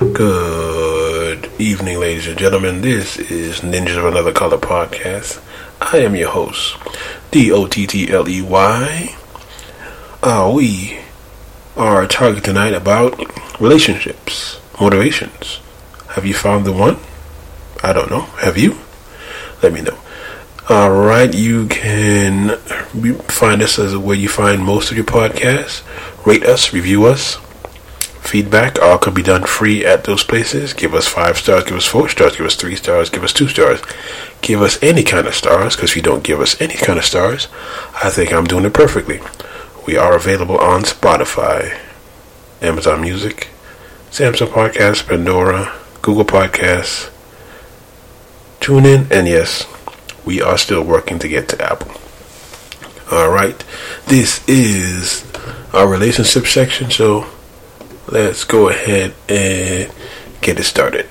Good 0.00 1.52
evening, 1.56 2.00
ladies 2.00 2.26
and 2.26 2.36
gentlemen. 2.36 2.80
This 2.80 3.16
is 3.16 3.60
Ninjas 3.60 3.96
of 3.96 4.06
Another 4.06 4.32
Color 4.32 4.58
podcast. 4.58 5.40
I 5.80 5.98
am 5.98 6.16
your 6.16 6.30
host, 6.30 6.76
D 7.30 7.52
O 7.52 7.68
T 7.68 7.86
T 7.86 8.10
L 8.10 8.28
E 8.28 8.42
Y. 8.42 9.16
Uh, 10.20 10.50
we 10.52 10.98
are 11.76 12.08
talking 12.08 12.42
tonight 12.42 12.74
about 12.74 13.20
relationships, 13.60 14.60
motivations. 14.80 15.60
Have 16.08 16.26
you 16.26 16.34
found 16.34 16.64
the 16.64 16.72
one? 16.72 16.96
I 17.84 17.92
don't 17.92 18.10
know. 18.10 18.22
Have 18.42 18.58
you? 18.58 18.76
Let 19.62 19.72
me 19.72 19.80
know. 19.80 19.96
All 20.68 20.90
right, 20.90 21.32
you 21.32 21.68
can 21.68 22.56
find 23.28 23.62
us 23.62 23.78
as 23.78 23.96
where 23.96 24.16
you 24.16 24.28
find 24.28 24.64
most 24.64 24.90
of 24.90 24.96
your 24.96 25.06
podcasts. 25.06 25.82
Rate 26.26 26.42
us, 26.42 26.72
review 26.72 27.04
us. 27.04 27.38
Feedback 28.24 28.80
all 28.80 28.96
can 28.98 29.12
be 29.12 29.22
done 29.22 29.44
free 29.44 29.84
at 29.84 30.04
those 30.04 30.24
places. 30.24 30.72
Give 30.72 30.94
us 30.94 31.06
five 31.06 31.36
stars, 31.36 31.64
give 31.64 31.76
us 31.76 31.86
four 31.86 32.08
stars, 32.08 32.36
give 32.36 32.46
us 32.46 32.56
three 32.56 32.74
stars, 32.74 33.10
give 33.10 33.22
us 33.22 33.34
two 33.34 33.48
stars. 33.48 33.80
Give 34.40 34.62
us 34.62 34.82
any 34.82 35.04
kind 35.04 35.26
of 35.26 35.34
stars, 35.34 35.76
because 35.76 35.90
if 35.90 35.96
you 35.96 36.02
don't 36.02 36.24
give 36.24 36.40
us 36.40 36.58
any 36.60 36.74
kind 36.74 36.98
of 36.98 37.04
stars, 37.04 37.48
I 38.02 38.08
think 38.08 38.32
I'm 38.32 38.46
doing 38.46 38.64
it 38.64 38.72
perfectly. 38.72 39.20
We 39.86 39.98
are 39.98 40.16
available 40.16 40.58
on 40.58 40.82
Spotify, 40.82 41.78
Amazon 42.62 43.02
Music, 43.02 43.48
Samsung 44.10 44.48
Podcasts, 44.48 45.06
Pandora, 45.06 45.72
Google 46.00 46.24
Podcasts, 46.24 47.10
TuneIn, 48.60 49.10
and 49.10 49.28
yes, 49.28 49.66
we 50.24 50.40
are 50.40 50.56
still 50.56 50.82
working 50.82 51.18
to 51.18 51.28
get 51.28 51.48
to 51.50 51.62
Apple. 51.62 51.92
All 53.12 53.30
right, 53.30 53.62
this 54.06 54.42
is 54.48 55.30
our 55.74 55.86
relationship 55.86 56.46
section, 56.46 56.90
so 56.90 57.26
let's 58.08 58.44
go 58.44 58.68
ahead 58.68 59.14
and 59.28 59.92
get 60.40 60.58
it 60.58 60.64
started. 60.64 61.08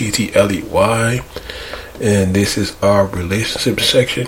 D 0.00 0.08
O 0.08 0.10
T 0.10 0.28
T 0.28 0.34
L 0.34 0.50
E 0.50 0.62
Y, 0.62 1.20
and 2.00 2.34
this 2.34 2.56
is 2.56 2.74
our 2.82 3.06
relationship 3.06 3.80
section. 3.80 4.26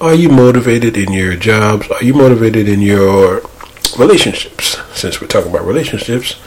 Are 0.00 0.14
you 0.14 0.28
motivated 0.28 0.98
in 0.98 1.12
your 1.12 1.34
jobs? 1.34 1.90
Are 1.90 2.04
you 2.04 2.12
motivated 2.12 2.68
in 2.68 2.82
your 2.82 3.40
relationships? 3.98 4.76
Since 4.92 5.20
we're 5.20 5.26
talking 5.28 5.50
about 5.50 5.64
relationships, 5.64 6.38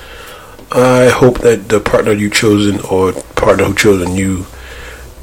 I 0.71 1.09
hope 1.09 1.39
that 1.39 1.69
the 1.69 1.79
partner 1.79 2.13
you've 2.13 2.33
chosen 2.33 2.79
or 2.81 3.13
partner 3.35 3.65
who 3.65 3.73
chosen 3.73 4.15
you 4.15 4.45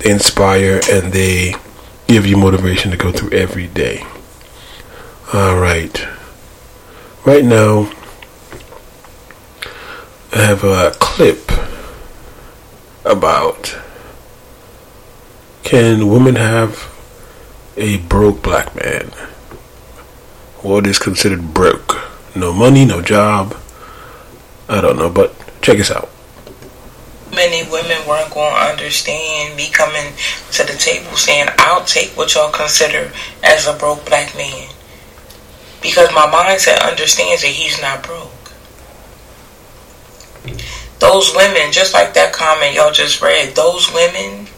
inspire 0.05 0.81
and 0.91 1.13
they 1.13 1.55
give 2.09 2.27
you 2.27 2.37
motivation 2.37 2.91
to 2.91 2.97
go 2.97 3.13
through 3.13 3.31
every 3.39 3.69
day. 3.69 4.05
All 5.33 5.61
right. 5.61 6.07
Right 7.25 7.45
now, 7.45 7.93
I 10.33 10.39
have 10.39 10.65
a 10.65 10.91
clip 10.99 11.58
about 13.09 13.77
can 15.63 16.09
women 16.09 16.37
have 16.37 16.95
a 17.77 17.99
broke 17.99 18.43
black 18.43 18.75
man? 18.77 19.07
What 20.63 20.87
is 20.87 20.99
considered 20.99 21.55
broke? 21.55 21.97
No 22.37 22.53
money, 22.53 22.85
no 22.85 23.01
job. 23.03 23.57
I 24.69 24.81
don't 24.81 24.97
know, 24.97 25.09
but 25.11 25.35
check 25.63 25.79
us 25.81 25.91
out. 25.91 26.11
Many 27.35 27.71
women 27.71 27.99
weren't 28.09 28.33
going 28.33 28.55
to 28.55 28.61
understand 28.61 29.57
me 29.57 29.69
coming 29.71 30.13
to 30.53 30.65
the 30.65 30.73
table 30.73 31.17
saying, 31.17 31.49
I'll 31.59 31.85
take 31.85 32.11
what 32.17 32.35
y'all 32.35 32.51
consider 32.51 33.13
as 33.43 33.67
a 33.67 33.75
broke 33.75 34.05
black 34.07 34.35
man. 34.37 34.69
Because 35.81 36.09
my 36.15 36.27
mindset 36.27 36.83
understands 36.87 37.43
that 37.43 37.49
he's 37.49 37.81
not 37.81 38.03
broke. 38.03 38.33
Those 40.99 41.35
women, 41.35 41.71
just 41.71 41.95
like 41.95 42.15
that 42.15 42.33
comment 42.33 42.75
y'all 42.75 42.93
just 42.93 43.23
read, 43.23 43.55
those 43.55 43.93
women 43.95 44.49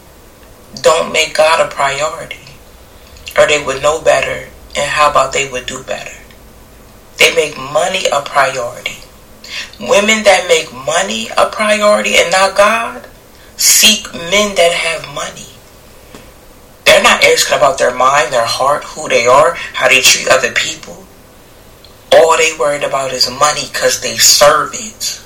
don't 0.81 1.13
make 1.13 1.35
God 1.35 1.65
a 1.65 1.69
priority. 1.69 2.37
Or 3.37 3.47
they 3.47 3.63
would 3.63 3.81
know 3.81 4.01
better, 4.01 4.49
and 4.75 4.89
how 4.89 5.11
about 5.11 5.33
they 5.33 5.49
would 5.49 5.65
do 5.67 5.83
better? 5.83 6.17
They 7.17 7.33
make 7.35 7.57
money 7.57 8.05
a 8.11 8.21
priority. 8.21 8.97
Women 9.79 10.23
that 10.23 10.47
make 10.47 10.73
money 10.73 11.27
a 11.37 11.49
priority 11.49 12.15
and 12.15 12.31
not 12.31 12.57
God 12.57 13.07
seek 13.57 14.11
men 14.13 14.55
that 14.55 14.71
have 14.71 15.13
money. 15.13 15.47
They're 16.85 17.03
not 17.03 17.23
asking 17.23 17.57
about 17.57 17.77
their 17.77 17.93
mind, 17.93 18.33
their 18.33 18.45
heart, 18.45 18.83
who 18.83 19.07
they 19.07 19.27
are, 19.27 19.53
how 19.73 19.87
they 19.87 20.01
treat 20.01 20.27
other 20.27 20.51
people. 20.51 21.05
All 22.13 22.35
they 22.37 22.57
worried 22.57 22.83
about 22.83 23.13
is 23.13 23.29
money 23.29 23.69
because 23.71 24.01
they 24.01 24.17
serve 24.17 24.71
it 24.73 25.21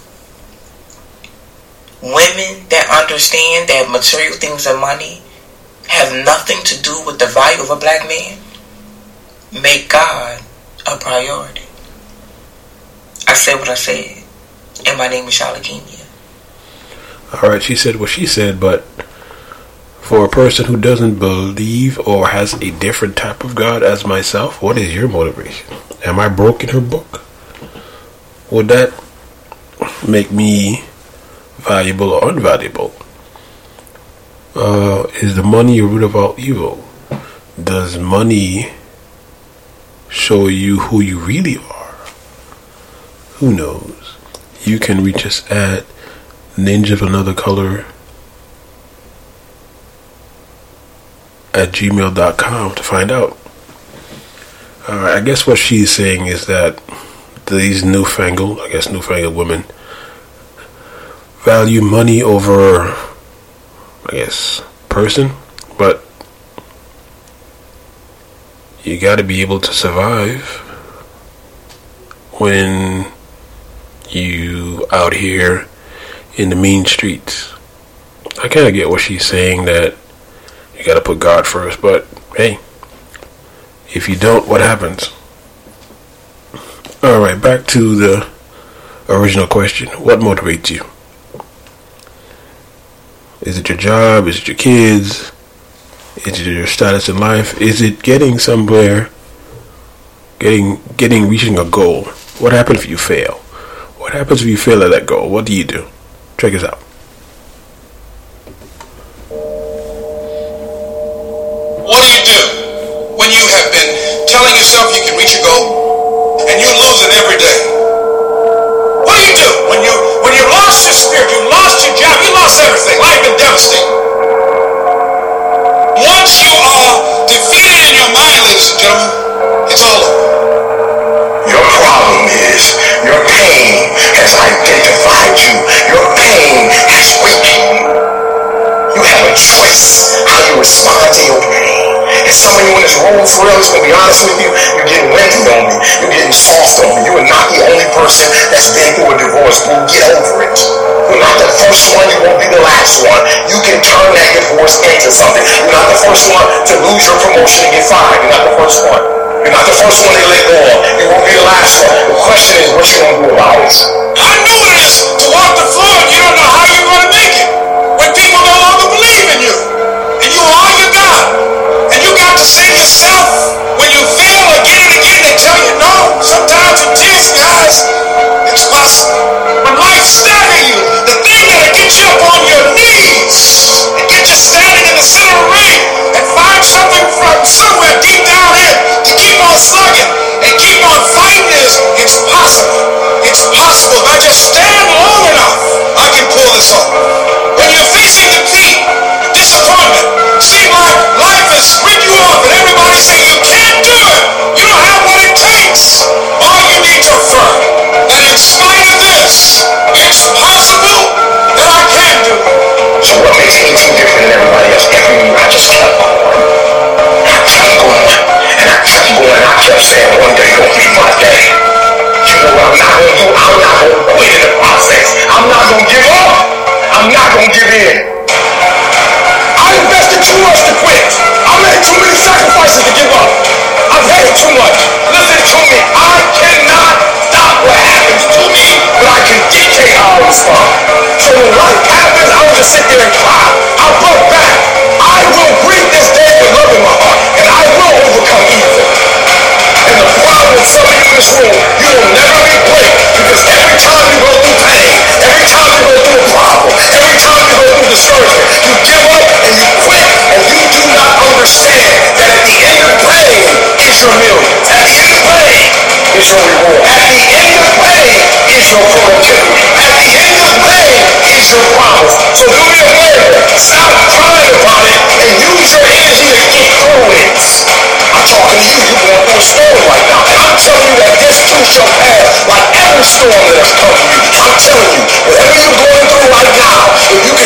women 2.01 2.67
that 2.69 2.87
understand 2.91 3.69
that 3.69 3.89
material 3.91 4.33
things 4.37 4.65
and 4.65 4.79
money 4.79 5.21
have 5.87 6.25
nothing 6.25 6.57
to 6.65 6.81
do 6.81 7.03
with 7.05 7.19
the 7.19 7.27
value 7.27 7.61
of 7.61 7.69
a 7.69 7.75
black 7.75 8.07
man 8.07 8.37
make 9.51 9.89
God 9.89 10.41
a 10.85 10.97
priority. 10.97 11.61
I 13.27 13.33
said 13.33 13.55
what 13.55 13.69
I 13.69 13.75
said, 13.75 14.23
and 14.85 14.97
my 14.97 15.07
name 15.07 15.27
is 15.27 15.37
Kenya. 15.37 16.05
All 17.33 17.49
right, 17.49 17.61
she 17.61 17.75
said 17.75 17.95
what 17.95 18.09
she 18.09 18.25
said, 18.25 18.59
but 18.59 18.83
for 20.01 20.23
a 20.23 20.29
person 20.29 20.65
who 20.65 20.77
doesn't 20.77 21.17
believe 21.17 21.99
or 21.99 22.27
has 22.27 22.53
a 22.53 22.71
different 22.71 23.17
type 23.17 23.43
of 23.43 23.55
God 23.55 23.81
as 23.81 24.05
myself, 24.05 24.61
what 24.61 24.77
is 24.77 24.93
your 24.93 25.07
motivation? 25.07 25.75
Am 26.05 26.19
I 26.19 26.29
broke 26.29 26.63
in 26.63 26.69
her 26.69 26.81
book? 26.81 27.21
Would 28.51 28.67
that 28.67 28.93
make 30.07 30.31
me 30.31 30.83
valuable 31.57 32.11
or 32.11 32.21
unvaluable? 32.21 32.91
Uh, 34.55 35.07
is 35.21 35.35
the 35.35 35.43
money 35.43 35.79
a 35.79 35.83
root 35.83 36.03
of 36.03 36.15
all 36.15 36.35
evil? 36.37 36.83
Does 37.61 37.97
money 37.97 38.71
show 40.09 40.47
you 40.47 40.79
who 40.79 41.01
you 41.01 41.19
really 41.19 41.57
are? 41.57 41.95
Who 43.35 43.53
knows? 43.53 44.15
You 44.63 44.79
can 44.79 45.03
reach 45.03 45.25
us 45.25 45.49
at 45.51 45.85
ninja 46.55 46.93
of 46.93 47.01
another 47.01 47.33
color 47.33 47.85
at 51.53 51.69
gmail.com 51.71 52.75
to 52.75 52.83
find 52.83 53.11
out. 53.11 53.37
I 54.87 55.21
guess 55.21 55.47
what 55.47 55.57
she's 55.57 55.91
saying 55.91 56.27
is 56.27 56.45
that 56.45 56.81
these 57.47 57.83
newfangled, 57.83 58.59
I 58.59 58.69
guess 58.69 58.89
newfangled 58.89 59.35
women 59.35 59.65
value 61.45 61.79
money 61.81 62.23
over, 62.23 62.87
I 64.07 64.09
guess, 64.09 64.63
person, 64.89 65.29
but 65.77 66.03
you 68.83 68.99
got 68.99 69.17
to 69.17 69.23
be 69.23 69.41
able 69.41 69.59
to 69.59 69.71
survive 69.71 70.43
when 72.39 73.05
you 74.09 74.87
out 74.91 75.13
here 75.13 75.67
in 76.35 76.49
the 76.49 76.55
mean 76.55 76.83
streets. 76.85 77.53
I 78.43 78.47
kind 78.47 78.67
of 78.67 78.73
get 78.73 78.89
what 78.89 79.01
she's 79.01 79.23
saying 79.23 79.65
that 79.65 79.93
you 80.75 80.83
got 80.83 80.95
to 80.95 81.01
put 81.01 81.19
God 81.19 81.45
first, 81.45 81.79
but 81.79 82.07
hey, 82.35 82.57
if 83.93 84.09
you 84.09 84.15
don't, 84.15 84.47
what 84.47 84.61
happens? 84.61 85.13
All 87.03 87.19
right, 87.19 87.39
back 87.39 87.67
to 87.67 87.95
the 87.95 88.27
original 89.09 89.45
question. 89.45 89.89
What 89.89 90.19
motivates 90.21 90.71
you? 90.71 90.83
Is 93.45 93.59
it 93.59 93.69
your 93.69 93.77
job? 93.77 94.27
Is 94.27 94.39
it 94.39 94.47
your 94.47 94.57
kids? 94.57 95.31
Is 96.17 96.39
it 96.39 96.47
your 96.47 96.65
status 96.65 97.09
in 97.09 97.19
life? 97.19 97.61
Is 97.61 97.79
it 97.79 98.01
getting 98.01 98.39
somewhere? 98.39 99.09
Getting, 100.39 100.81
getting, 100.97 101.29
reaching 101.29 101.59
a 101.59 101.63
goal. 101.63 102.05
What 102.39 102.53
happens 102.53 102.79
if 102.79 102.89
you 102.89 102.97
fail? 102.97 103.35
What 103.97 104.13
happens 104.13 104.41
if 104.41 104.47
you 104.47 104.57
fail 104.57 104.83
at 104.83 104.89
that 104.89 105.05
goal? 105.05 105.29
What 105.29 105.45
do 105.45 105.55
you 105.55 105.63
do? 105.63 105.85
Check 106.39 106.55
us 106.55 106.63
out. 106.63 106.79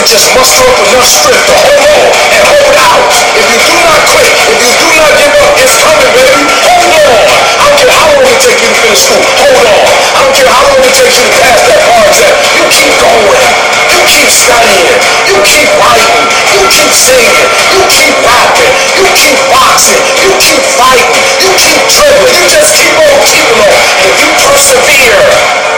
just 0.10 0.34
muster 0.34 0.66
up 0.66 0.82
enough 0.90 1.06
strength 1.06 1.46
to 1.46 1.54
hold 1.54 1.86
on 1.86 2.10
and 2.34 2.42
hold 2.42 2.74
out. 2.82 3.06
If 3.38 3.46
you 3.46 3.62
do 3.62 3.78
not 3.86 4.02
quit, 4.10 4.26
if 4.26 4.58
you 4.58 4.74
do 4.74 4.90
not 4.98 5.14
give 5.22 5.38
up, 5.38 5.54
it's 5.62 5.78
coming, 5.78 6.10
baby. 6.18 6.50
Hold 6.66 6.98
on. 6.98 7.30
I 7.30 7.70
don't 7.70 7.78
care 7.78 7.94
how 7.94 8.10
long 8.18 8.26
it 8.26 8.42
takes 8.42 8.58
you 8.66 8.74
to 8.74 8.78
finish 8.82 9.06
school. 9.06 9.22
Hold 9.38 9.70
on. 9.70 9.86
I 9.86 10.20
don't 10.26 10.34
care 10.34 10.50
how 10.50 10.66
long 10.66 10.82
it 10.82 10.94
takes 10.98 11.14
you 11.14 11.30
to 11.30 11.34
pass 11.38 11.62
that 11.62 11.82
bar 11.86 12.02
exam. 12.10 12.34
You 12.58 12.66
keep 12.74 12.90
going. 12.98 13.54
You 13.94 14.02
keep 14.10 14.30
studying. 14.34 14.98
You 15.30 15.38
keep 15.46 15.70
writing. 15.78 16.26
You 16.58 16.62
keep 16.74 16.90
singing. 16.90 17.46
You 17.70 17.82
keep 17.94 18.16
rapping. 18.26 18.74
You 18.98 19.06
keep 19.14 19.38
boxing. 19.54 20.02
You 20.26 20.33
keep 20.42 20.64
fighting. 20.74 21.22
You 21.38 21.54
keep 21.54 21.81
dribbling. 21.86 22.33
You 22.33 22.50
just 22.50 22.74
keep 22.81 22.98
on 22.98 23.14
keeping 23.30 23.62
on. 23.62 23.86
If 24.10 24.14
you 24.26 24.30
persevere, 24.42 25.22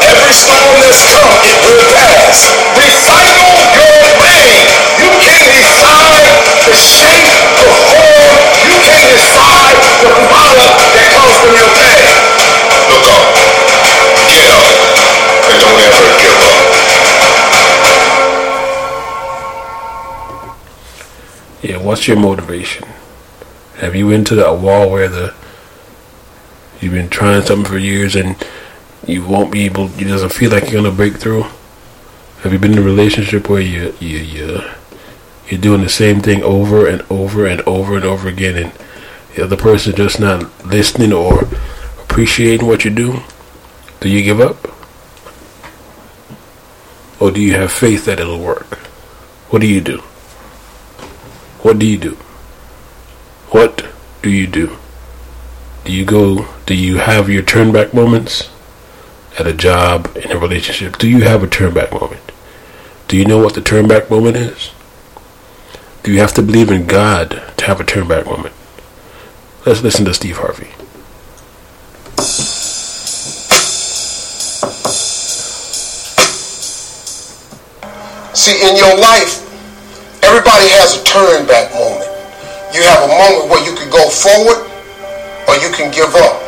every 0.08 0.32
storm 0.32 0.80
that's 0.80 1.04
come, 1.04 1.36
it 1.44 1.58
will 1.68 1.84
pass. 2.00 2.48
Recycle 2.80 3.52
your 3.92 4.21
Look 11.52 13.08
up. 13.12 13.36
Get 14.32 14.48
up. 14.48 14.64
Ever 15.52 15.84
up. 15.92 16.32
Yeah, 21.62 21.78
what's 21.78 22.08
your 22.08 22.18
motivation? 22.18 22.88
Have 23.76 23.96
you 23.96 24.08
been 24.08 24.24
to 24.26 24.36
that 24.36 24.58
wall 24.60 24.90
where 24.90 25.08
the 25.10 25.34
you've 26.80 26.94
been 26.94 27.10
trying 27.10 27.42
something 27.44 27.70
for 27.70 27.78
years 27.78 28.16
and 28.16 28.36
you 29.06 29.24
won't 29.26 29.52
be 29.52 29.66
able 29.66 29.90
you 29.92 30.08
doesn't 30.08 30.32
feel 30.32 30.52
like 30.52 30.72
you're 30.72 30.82
gonna 30.82 30.96
break 30.96 31.18
through? 31.18 31.46
Have 32.44 32.54
you 32.54 32.60
been 32.60 32.74
in 32.74 32.80
a 32.80 32.82
relationship 32.84 33.50
where 33.50 33.62
you 33.62 33.94
you 34.00 34.18
you 34.20 34.62
you're 35.50 35.60
doing 35.60 35.82
the 35.82 35.90
same 35.90 36.22
thing 36.22 36.42
over 36.44 36.88
and 36.88 37.04
over 37.10 37.46
and 37.46 37.62
over 37.62 37.96
and 37.96 38.06
over 38.06 38.30
again 38.30 38.56
and 38.56 38.72
the 39.36 39.44
other 39.44 39.58
person 39.58 39.96
just 39.96 40.20
not 40.20 40.66
listening 40.66 41.14
or 41.14 41.44
appreciating 42.04 42.68
what 42.68 42.84
you 42.84 42.92
do, 42.92 43.22
do 44.00 44.10
you 44.10 44.24
give 44.24 44.40
up? 44.42 44.68
Or 47.22 47.32
do 47.32 47.40
you 47.40 47.54
have 47.54 47.72
faith 47.72 48.06
that 48.06 48.20
it'll 48.20 48.40
work? 48.40 48.78
What 49.50 49.62
do 49.62 49.68
you 49.68 49.82
do? 49.82 50.00
What 51.62 51.80
do 51.80 51.86
you 51.86 51.98
do? 51.98 52.16
What 53.52 53.86
do 54.22 54.30
you 54.30 54.48
do? 54.48 54.78
Do 55.86 55.94
you 55.94 56.06
go, 56.06 56.48
do 56.66 56.76
you 56.76 56.98
have 56.98 57.30
your 57.30 57.44
turn 57.44 57.72
back 57.72 57.94
moments 57.94 58.50
at 59.40 59.48
a 59.48 59.54
job, 59.54 60.16
in 60.16 60.32
a 60.32 60.38
relationship? 60.38 60.98
Do 60.98 61.10
you 61.10 61.22
have 61.22 61.44
a 61.44 61.48
turn 61.48 61.74
back 61.74 61.92
moment? 61.92 62.32
Do 63.08 63.18
you 63.18 63.26
know 63.26 63.38
what 63.38 63.56
the 63.56 63.62
turn 63.62 63.88
back 63.88 64.10
moment 64.10 64.38
is? 64.38 64.72
Do 66.04 66.12
you 66.12 66.20
have 66.20 66.34
to 66.34 66.42
believe 66.42 66.72
in 66.72 66.88
God 66.88 67.42
to 67.58 67.66
have 67.66 67.80
a 67.80 67.84
turn 67.84 68.08
back 68.08 68.26
moment? 68.26 68.56
Let's 69.64 69.84
listen 69.86 70.06
to 70.06 70.14
Steve 70.18 70.42
Harvey. 70.42 70.74
See, 78.34 78.58
in 78.58 78.74
your 78.74 78.98
life, 78.98 79.46
everybody 80.26 80.66
has 80.82 80.98
a 80.98 81.06
turn 81.06 81.46
back 81.46 81.70
moment. 81.78 82.10
You 82.74 82.82
have 82.90 83.06
a 83.06 83.12
moment 83.14 83.54
where 83.54 83.62
you 83.62 83.78
can 83.78 83.86
go 83.94 84.02
forward 84.10 84.66
or 85.46 85.54
you 85.62 85.70
can 85.70 85.94
give 85.94 86.10
up. 86.18 86.42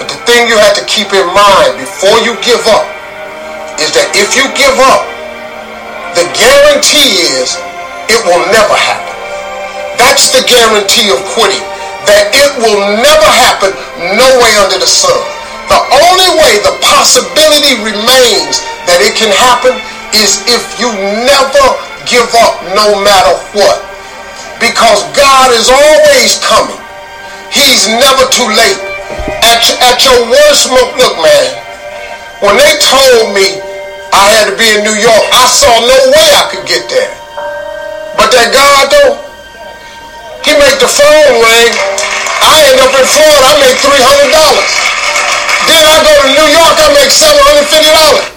But 0.00 0.08
the 0.08 0.16
thing 0.24 0.48
you 0.48 0.56
have 0.56 0.72
to 0.80 0.88
keep 0.88 1.12
in 1.12 1.28
mind 1.36 1.76
before 1.76 2.16
you 2.24 2.32
give 2.40 2.64
up 2.64 2.88
is 3.76 3.92
that 3.92 4.08
if 4.16 4.32
you 4.32 4.48
give 4.56 4.80
up, 4.88 5.04
the 6.16 6.24
guarantee 6.32 7.28
is 7.36 7.60
it 8.08 8.24
will 8.24 8.40
never 8.48 8.72
happen. 8.72 9.12
That's 10.00 10.32
the 10.32 10.40
guarantee 10.48 11.12
of 11.12 11.20
quitting. 11.36 11.71
That 12.08 12.34
it 12.34 12.50
will 12.58 12.80
never 12.98 13.28
happen 13.30 13.72
no 14.18 14.28
way 14.42 14.52
under 14.58 14.78
the 14.78 14.88
sun. 14.88 15.14
The 15.70 15.80
only 16.04 16.30
way 16.42 16.60
the 16.60 16.76
possibility 16.82 17.78
remains 17.80 18.60
that 18.90 19.00
it 19.00 19.14
can 19.16 19.30
happen 19.32 19.78
is 20.12 20.42
if 20.50 20.62
you 20.76 20.90
never 21.24 21.64
give 22.04 22.28
up 22.44 22.60
no 22.76 22.98
matter 23.00 23.34
what. 23.56 23.80
Because 24.58 25.02
God 25.16 25.54
is 25.54 25.70
always 25.70 26.38
coming. 26.42 26.78
He's 27.50 27.88
never 27.88 28.24
too 28.30 28.48
late. 28.52 28.80
At, 29.42 29.64
at 29.80 30.02
your 30.04 30.28
worst 30.28 30.70
moment, 30.70 30.96
look 30.96 31.16
man, 31.20 31.48
when 32.42 32.56
they 32.58 32.74
told 32.80 33.34
me 33.34 33.60
I 34.12 34.24
had 34.28 34.50
to 34.50 34.54
be 34.56 34.68
in 34.76 34.84
New 34.84 34.98
York, 34.98 35.24
I 35.32 35.46
saw 35.48 35.72
no 35.82 35.98
way 36.12 36.26
I 36.36 36.44
could 36.52 36.66
get 36.68 36.84
there. 36.90 37.12
But 38.16 38.28
that 38.34 38.52
God 38.52 38.92
though, 38.92 39.31
he 40.44 40.52
make 40.58 40.78
the 40.78 40.88
phone 40.90 41.34
ring. 41.42 41.72
I 42.42 42.66
end 42.70 42.80
up 42.82 42.90
in 42.94 43.06
Florida, 43.06 43.46
I 43.46 43.54
make 43.62 43.78
$300. 43.78 44.82
Then 45.68 45.84
I 45.86 46.02
go 46.02 46.10
to 46.18 46.28
New 46.34 46.48
York, 46.50 46.74
I 46.78 46.88
make 46.94 47.10
$750. 47.14 48.32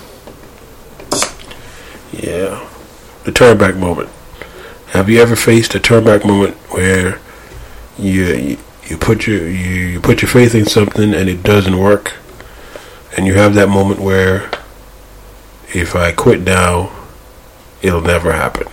Yeah. 2.24 2.62
The 3.24 3.32
turnback 3.32 3.78
moment. 3.78 4.10
Have 4.90 5.10
you 5.10 5.20
ever 5.22 5.36
faced 5.36 5.74
a 5.76 5.80
turnback 5.80 6.26
moment 6.26 6.56
where 6.70 7.20
you, 7.98 8.58
you 8.88 8.98
put 8.98 9.26
your 9.26 9.48
you, 9.48 9.88
you 9.88 10.00
put 10.00 10.22
your 10.22 10.30
faith 10.30 10.54
in 10.54 10.66
something 10.66 11.14
and 11.14 11.28
it 11.28 11.42
doesn't 11.44 11.78
work, 11.78 12.14
and 13.18 13.26
you 13.26 13.34
have 13.34 13.56
that 13.56 13.70
moment 13.70 14.00
where 14.00 14.50
if 15.74 15.96
I 15.96 16.12
quit 16.12 16.42
now, 16.42 16.92
it'll 17.82 18.02
never 18.02 18.32
happen. 18.32 18.68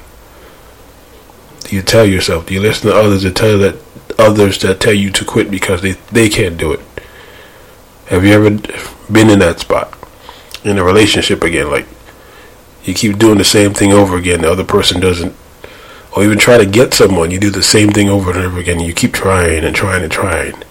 You 1.72 1.80
tell 1.80 2.04
yourself? 2.04 2.44
Do 2.44 2.52
you 2.52 2.60
listen 2.60 2.90
to 2.90 2.94
others 2.94 3.22
that 3.22 3.34
tell 3.34 3.56
that 3.56 3.76
others 4.18 4.60
that 4.60 4.78
tell 4.78 4.92
you 4.92 5.10
to 5.12 5.24
quit 5.24 5.50
because 5.50 5.80
they 5.80 5.92
they 6.12 6.28
can't 6.28 6.58
do 6.58 6.70
it? 6.72 6.80
Have 8.08 8.26
you 8.26 8.34
ever 8.34 8.50
been 9.10 9.30
in 9.30 9.38
that 9.38 9.60
spot 9.60 9.98
in 10.64 10.76
a 10.76 10.84
relationship 10.84 11.42
again? 11.42 11.70
Like 11.70 11.86
you 12.84 12.92
keep 12.92 13.16
doing 13.16 13.38
the 13.38 13.44
same 13.44 13.72
thing 13.72 13.90
over 13.90 14.18
again. 14.18 14.42
The 14.42 14.52
other 14.52 14.64
person 14.64 15.00
doesn't, 15.00 15.34
or 16.14 16.22
even 16.22 16.36
try 16.36 16.58
to 16.58 16.66
get 16.66 16.92
someone. 16.92 17.30
You 17.30 17.40
do 17.40 17.48
the 17.48 17.62
same 17.62 17.88
thing 17.88 18.10
over 18.10 18.32
and 18.32 18.40
over 18.40 18.58
again. 18.58 18.78
You 18.78 18.92
keep 18.92 19.14
trying 19.14 19.64
and 19.64 19.74
trying 19.74 20.02
and 20.02 20.12
trying, 20.12 20.62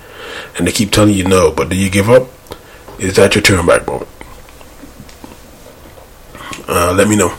and 0.55 0.67
they 0.67 0.72
keep 0.72 0.91
telling 0.91 1.15
you 1.15 1.24
no. 1.24 1.51
But 1.51 1.70
do 1.70 1.75
you 1.75 1.89
give 1.89 2.12
up? 2.12 2.27
Is 3.00 3.15
that 3.15 3.34
your 3.34 3.41
turn 3.41 3.65
back 3.65 3.88
moment? 3.88 4.12
Uh, 6.67 6.93
let 6.96 7.08
me 7.08 7.15
know. 7.15 7.36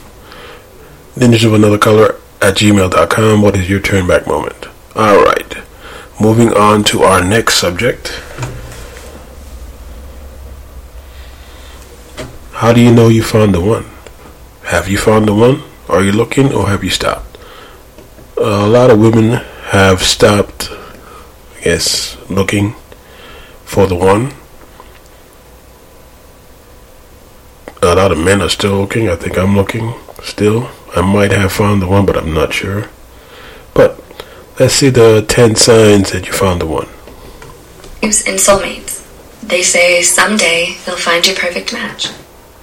Ninjas 1.14 1.44
of 1.44 1.54
another 1.54 1.78
color 1.78 2.18
at 2.42 2.56
gmail.com. 2.56 3.42
What 3.42 3.56
is 3.56 3.70
your 3.70 3.80
turn 3.80 4.06
back 4.06 4.26
moment? 4.26 4.66
All 4.94 5.22
right. 5.22 5.56
Moving 6.20 6.52
on 6.52 6.84
to 6.84 7.02
our 7.02 7.22
next 7.24 7.54
subject. 7.54 8.08
How 12.52 12.72
do 12.72 12.80
you 12.80 12.92
know 12.92 13.08
you 13.08 13.22
found 13.22 13.54
the 13.54 13.60
one? 13.60 13.86
Have 14.64 14.88
you 14.88 14.98
found 14.98 15.26
the 15.26 15.34
one? 15.34 15.62
Are 15.88 16.02
you 16.02 16.12
looking 16.12 16.52
or 16.52 16.68
have 16.68 16.84
you 16.84 16.90
stopped? 16.90 17.32
a 18.42 18.66
lot 18.66 18.90
of 18.90 18.98
women 18.98 19.40
have 19.70 20.02
stopped, 20.02 20.68
I 20.70 21.60
guess, 21.62 22.16
looking 22.28 22.74
for 23.64 23.86
the 23.86 23.94
one. 23.94 24.32
A 27.82 27.94
lot 27.94 28.10
of 28.10 28.18
men 28.18 28.42
are 28.42 28.48
still 28.48 28.80
looking. 28.80 29.08
I 29.08 29.14
think 29.14 29.38
I'm 29.38 29.54
looking 29.54 29.94
still. 30.22 30.68
I 30.94 31.00
might 31.00 31.32
have 31.32 31.52
found 31.52 31.80
the 31.80 31.86
one, 31.86 32.04
but 32.04 32.16
I'm 32.16 32.34
not 32.34 32.52
sure. 32.52 32.90
But 33.72 33.98
let's 34.60 34.74
see 34.74 34.90
the 34.90 35.24
10 35.26 35.56
signs 35.56 36.12
that 36.12 36.26
you 36.26 36.32
found 36.32 36.60
the 36.60 36.66
one. 36.66 36.88
In 38.02 38.10
soulmates, 38.10 39.00
they 39.42 39.62
say 39.62 40.02
someday 40.02 40.76
you'll 40.86 40.96
find 40.96 41.26
your 41.26 41.36
perfect 41.36 41.72
match. 41.72 42.10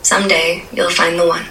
Someday 0.04 0.66
you'll 0.72 0.92
find 0.92 1.18
the 1.18 1.28
one. 1.28 1.46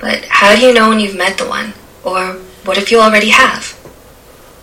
But 0.00 0.24
how 0.26 0.54
do 0.54 0.62
you 0.62 0.74
know 0.74 0.90
when 0.90 1.00
you've 1.00 1.16
met 1.16 1.38
the 1.38 1.46
one? 1.48 1.72
Or 2.04 2.34
what 2.64 2.76
if 2.76 2.90
you 2.90 3.00
already 3.00 3.30
have? 3.30 3.78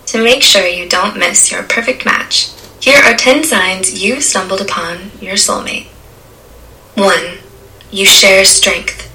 To 0.06 0.22
make 0.22 0.42
sure 0.42 0.66
you 0.66 0.88
don't 0.88 1.18
miss 1.18 1.50
your 1.50 1.62
perfect 1.62 2.04
match, 2.04 2.50
here 2.80 3.00
are 3.02 3.16
10 3.16 3.44
signs 3.44 4.02
you've 4.02 4.22
stumbled 4.22 4.60
upon 4.60 5.10
your 5.20 5.34
soulmate. 5.34 5.86
1. 6.94 7.38
You 7.90 8.04
share 8.06 8.44
strength. 8.44 9.10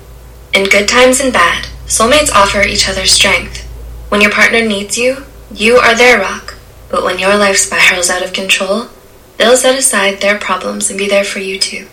In 0.53 0.69
good 0.69 0.87
times 0.87 1.19
and 1.19 1.31
bad, 1.31 1.67
soulmates 1.87 2.31
offer 2.31 2.61
each 2.61 2.87
other 2.87 3.05
strength. 3.05 3.63
When 4.09 4.21
your 4.21 4.31
partner 4.31 4.61
needs 4.65 4.97
you, 4.97 5.23
you 5.51 5.77
are 5.77 5.95
their 5.95 6.19
rock. 6.19 6.55
But 6.89 7.03
when 7.03 7.19
your 7.19 7.35
life 7.37 7.57
spirals 7.57 8.09
out 8.09 8.23
of 8.23 8.33
control, 8.33 8.87
they'll 9.37 9.57
set 9.57 9.77
aside 9.77 10.19
their 10.19 10.37
problems 10.37 10.89
and 10.89 10.99
be 10.99 11.07
there 11.07 11.23
for 11.23 11.39
you 11.39 11.59
too. 11.59 11.87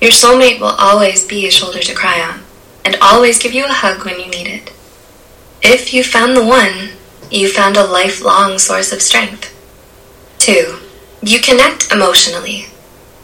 Your 0.00 0.10
soulmate 0.10 0.60
will 0.60 0.74
always 0.78 1.26
be 1.26 1.46
a 1.46 1.50
shoulder 1.50 1.80
to 1.80 1.94
cry 1.94 2.20
on 2.20 2.40
and 2.84 2.96
always 3.02 3.38
give 3.38 3.52
you 3.52 3.64
a 3.64 3.72
hug 3.72 4.04
when 4.04 4.18
you 4.18 4.30
need 4.30 4.46
it. 4.46 4.72
If 5.62 5.92
you 5.92 6.04
found 6.04 6.36
the 6.36 6.44
one, 6.44 6.90
you 7.30 7.50
found 7.50 7.76
a 7.76 7.84
lifelong 7.84 8.58
source 8.58 8.92
of 8.92 9.02
strength. 9.02 9.54
2. 10.38 10.78
You 11.22 11.40
connect 11.40 11.92
emotionally. 11.92 12.66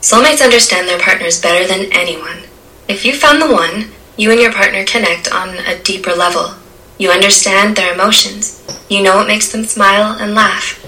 Soulmates 0.00 0.42
understand 0.42 0.88
their 0.88 0.98
partners 0.98 1.40
better 1.40 1.66
than 1.66 1.92
anyone. 1.92 2.42
If 2.88 3.04
you 3.04 3.14
found 3.14 3.40
the 3.40 3.50
one, 3.50 3.93
you 4.16 4.30
and 4.30 4.40
your 4.40 4.52
partner 4.52 4.84
connect 4.84 5.32
on 5.32 5.56
a 5.56 5.82
deeper 5.82 6.12
level. 6.12 6.54
You 6.98 7.10
understand 7.10 7.76
their 7.76 7.92
emotions. 7.92 8.62
You 8.88 9.02
know 9.02 9.16
what 9.16 9.26
makes 9.26 9.50
them 9.50 9.64
smile 9.64 10.16
and 10.18 10.34
laugh. 10.34 10.80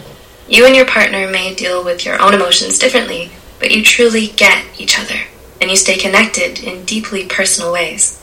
You 0.48 0.64
and 0.64 0.76
your 0.76 0.86
partner 0.86 1.28
may 1.28 1.54
deal 1.54 1.82
with 1.84 2.04
your 2.04 2.20
own 2.22 2.34
emotions 2.34 2.78
differently, 2.78 3.32
but 3.58 3.72
you 3.72 3.82
truly 3.82 4.28
get 4.28 4.64
each 4.78 4.98
other, 4.98 5.22
and 5.60 5.70
you 5.70 5.76
stay 5.76 5.96
connected 5.96 6.60
in 6.62 6.84
deeply 6.84 7.26
personal 7.26 7.72
ways. 7.72 8.22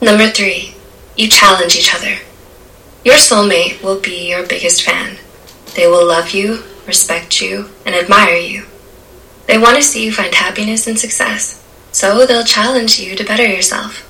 Number 0.00 0.28
three, 0.28 0.76
you 1.16 1.28
challenge 1.28 1.74
each 1.74 1.92
other. 1.92 2.18
Your 3.04 3.16
soulmate 3.16 3.82
will 3.82 4.00
be 4.00 4.28
your 4.30 4.46
biggest 4.46 4.84
fan. 4.84 5.18
They 5.74 5.88
will 5.88 6.06
love 6.06 6.30
you, 6.30 6.62
respect 6.86 7.40
you, 7.40 7.70
and 7.84 7.96
admire 7.96 8.36
you. 8.36 8.66
They 9.46 9.58
want 9.58 9.76
to 9.76 9.82
see 9.82 10.04
you 10.04 10.12
find 10.12 10.32
happiness 10.32 10.86
and 10.86 10.98
success, 10.98 11.60
so 11.90 12.24
they'll 12.24 12.44
challenge 12.44 13.00
you 13.00 13.16
to 13.16 13.24
better 13.24 13.46
yourself. 13.46 14.08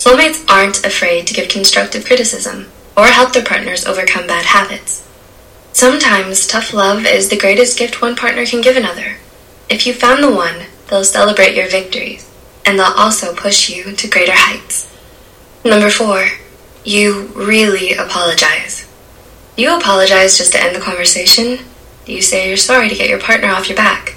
Soulmates 0.00 0.42
aren't 0.48 0.82
afraid 0.82 1.26
to 1.26 1.34
give 1.34 1.50
constructive 1.50 2.06
criticism 2.06 2.72
or 2.96 3.04
help 3.08 3.34
their 3.34 3.44
partners 3.44 3.84
overcome 3.84 4.26
bad 4.26 4.46
habits. 4.46 5.06
Sometimes 5.74 6.46
tough 6.46 6.72
love 6.72 7.04
is 7.04 7.28
the 7.28 7.36
greatest 7.36 7.78
gift 7.78 8.00
one 8.00 8.16
partner 8.16 8.46
can 8.46 8.62
give 8.62 8.78
another. 8.78 9.18
If 9.68 9.86
you 9.86 9.92
found 9.92 10.24
the 10.24 10.30
one, 10.30 10.68
they'll 10.88 11.04
celebrate 11.04 11.54
your 11.54 11.68
victories, 11.68 12.26
and 12.64 12.78
they'll 12.78 12.86
also 12.96 13.34
push 13.34 13.68
you 13.68 13.94
to 13.94 14.08
greater 14.08 14.32
heights. 14.34 14.90
Number 15.66 15.90
four, 15.90 16.30
you 16.82 17.26
really 17.34 17.92
apologize. 17.92 18.88
You 19.54 19.76
apologize 19.76 20.38
just 20.38 20.52
to 20.52 20.62
end 20.62 20.74
the 20.74 20.80
conversation? 20.80 21.66
You 22.06 22.22
say 22.22 22.48
you're 22.48 22.56
sorry 22.56 22.88
to 22.88 22.94
get 22.94 23.10
your 23.10 23.20
partner 23.20 23.48
off 23.48 23.68
your 23.68 23.76
back? 23.76 24.14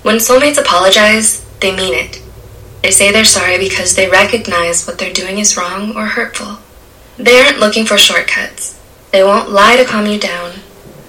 When 0.00 0.16
soulmates 0.16 0.58
apologize, 0.58 1.44
they 1.60 1.76
mean 1.76 1.92
it. 1.92 2.22
They 2.82 2.90
say 2.90 3.12
they're 3.12 3.24
sorry 3.24 3.58
because 3.58 3.94
they 3.94 4.08
recognize 4.08 4.86
what 4.86 4.98
they're 4.98 5.12
doing 5.12 5.38
is 5.38 5.56
wrong 5.56 5.94
or 5.96 6.06
hurtful. 6.06 6.58
They 7.18 7.40
aren't 7.40 7.60
looking 7.60 7.84
for 7.84 7.98
shortcuts. 7.98 8.80
They 9.12 9.22
won't 9.22 9.50
lie 9.50 9.76
to 9.76 9.84
calm 9.84 10.06
you 10.06 10.18
down. 10.18 10.52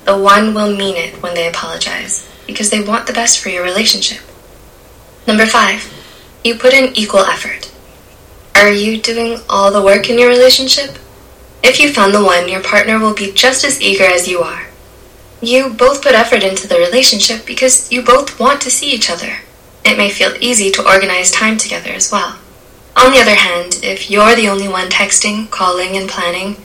The 0.05 0.17
one 0.17 0.53
will 0.53 0.75
mean 0.75 0.97
it 0.97 1.21
when 1.21 1.35
they 1.35 1.47
apologize 1.47 2.27
because 2.47 2.69
they 2.69 2.81
want 2.81 3.07
the 3.07 3.13
best 3.13 3.39
for 3.39 3.49
your 3.49 3.63
relationship. 3.63 4.21
Number 5.27 5.45
five, 5.45 5.93
you 6.43 6.55
put 6.55 6.73
in 6.73 6.95
equal 6.97 7.21
effort. 7.21 7.71
Are 8.55 8.71
you 8.71 9.01
doing 9.01 9.39
all 9.49 9.71
the 9.71 9.81
work 9.81 10.09
in 10.09 10.19
your 10.19 10.27
relationship? 10.29 10.97
If 11.63 11.79
you 11.79 11.93
found 11.93 12.13
the 12.13 12.23
one, 12.23 12.49
your 12.49 12.61
partner 12.61 12.99
will 12.99 13.13
be 13.13 13.31
just 13.31 13.63
as 13.63 13.81
eager 13.81 14.03
as 14.03 14.27
you 14.27 14.41
are. 14.41 14.67
You 15.41 15.69
both 15.69 16.03
put 16.03 16.13
effort 16.13 16.43
into 16.43 16.67
the 16.67 16.77
relationship 16.77 17.45
because 17.45 17.91
you 17.91 18.01
both 18.01 18.39
want 18.39 18.61
to 18.61 18.71
see 18.71 18.91
each 18.91 19.09
other. 19.09 19.37
It 19.83 19.97
may 19.97 20.09
feel 20.09 20.35
easy 20.39 20.71
to 20.71 20.87
organize 20.87 21.31
time 21.31 21.57
together 21.57 21.91
as 21.91 22.11
well. 22.11 22.37
On 22.95 23.11
the 23.11 23.19
other 23.19 23.35
hand, 23.35 23.79
if 23.83 24.11
you're 24.11 24.35
the 24.35 24.49
only 24.49 24.67
one 24.67 24.89
texting, 24.89 25.49
calling, 25.49 25.95
and 25.95 26.09
planning, 26.09 26.57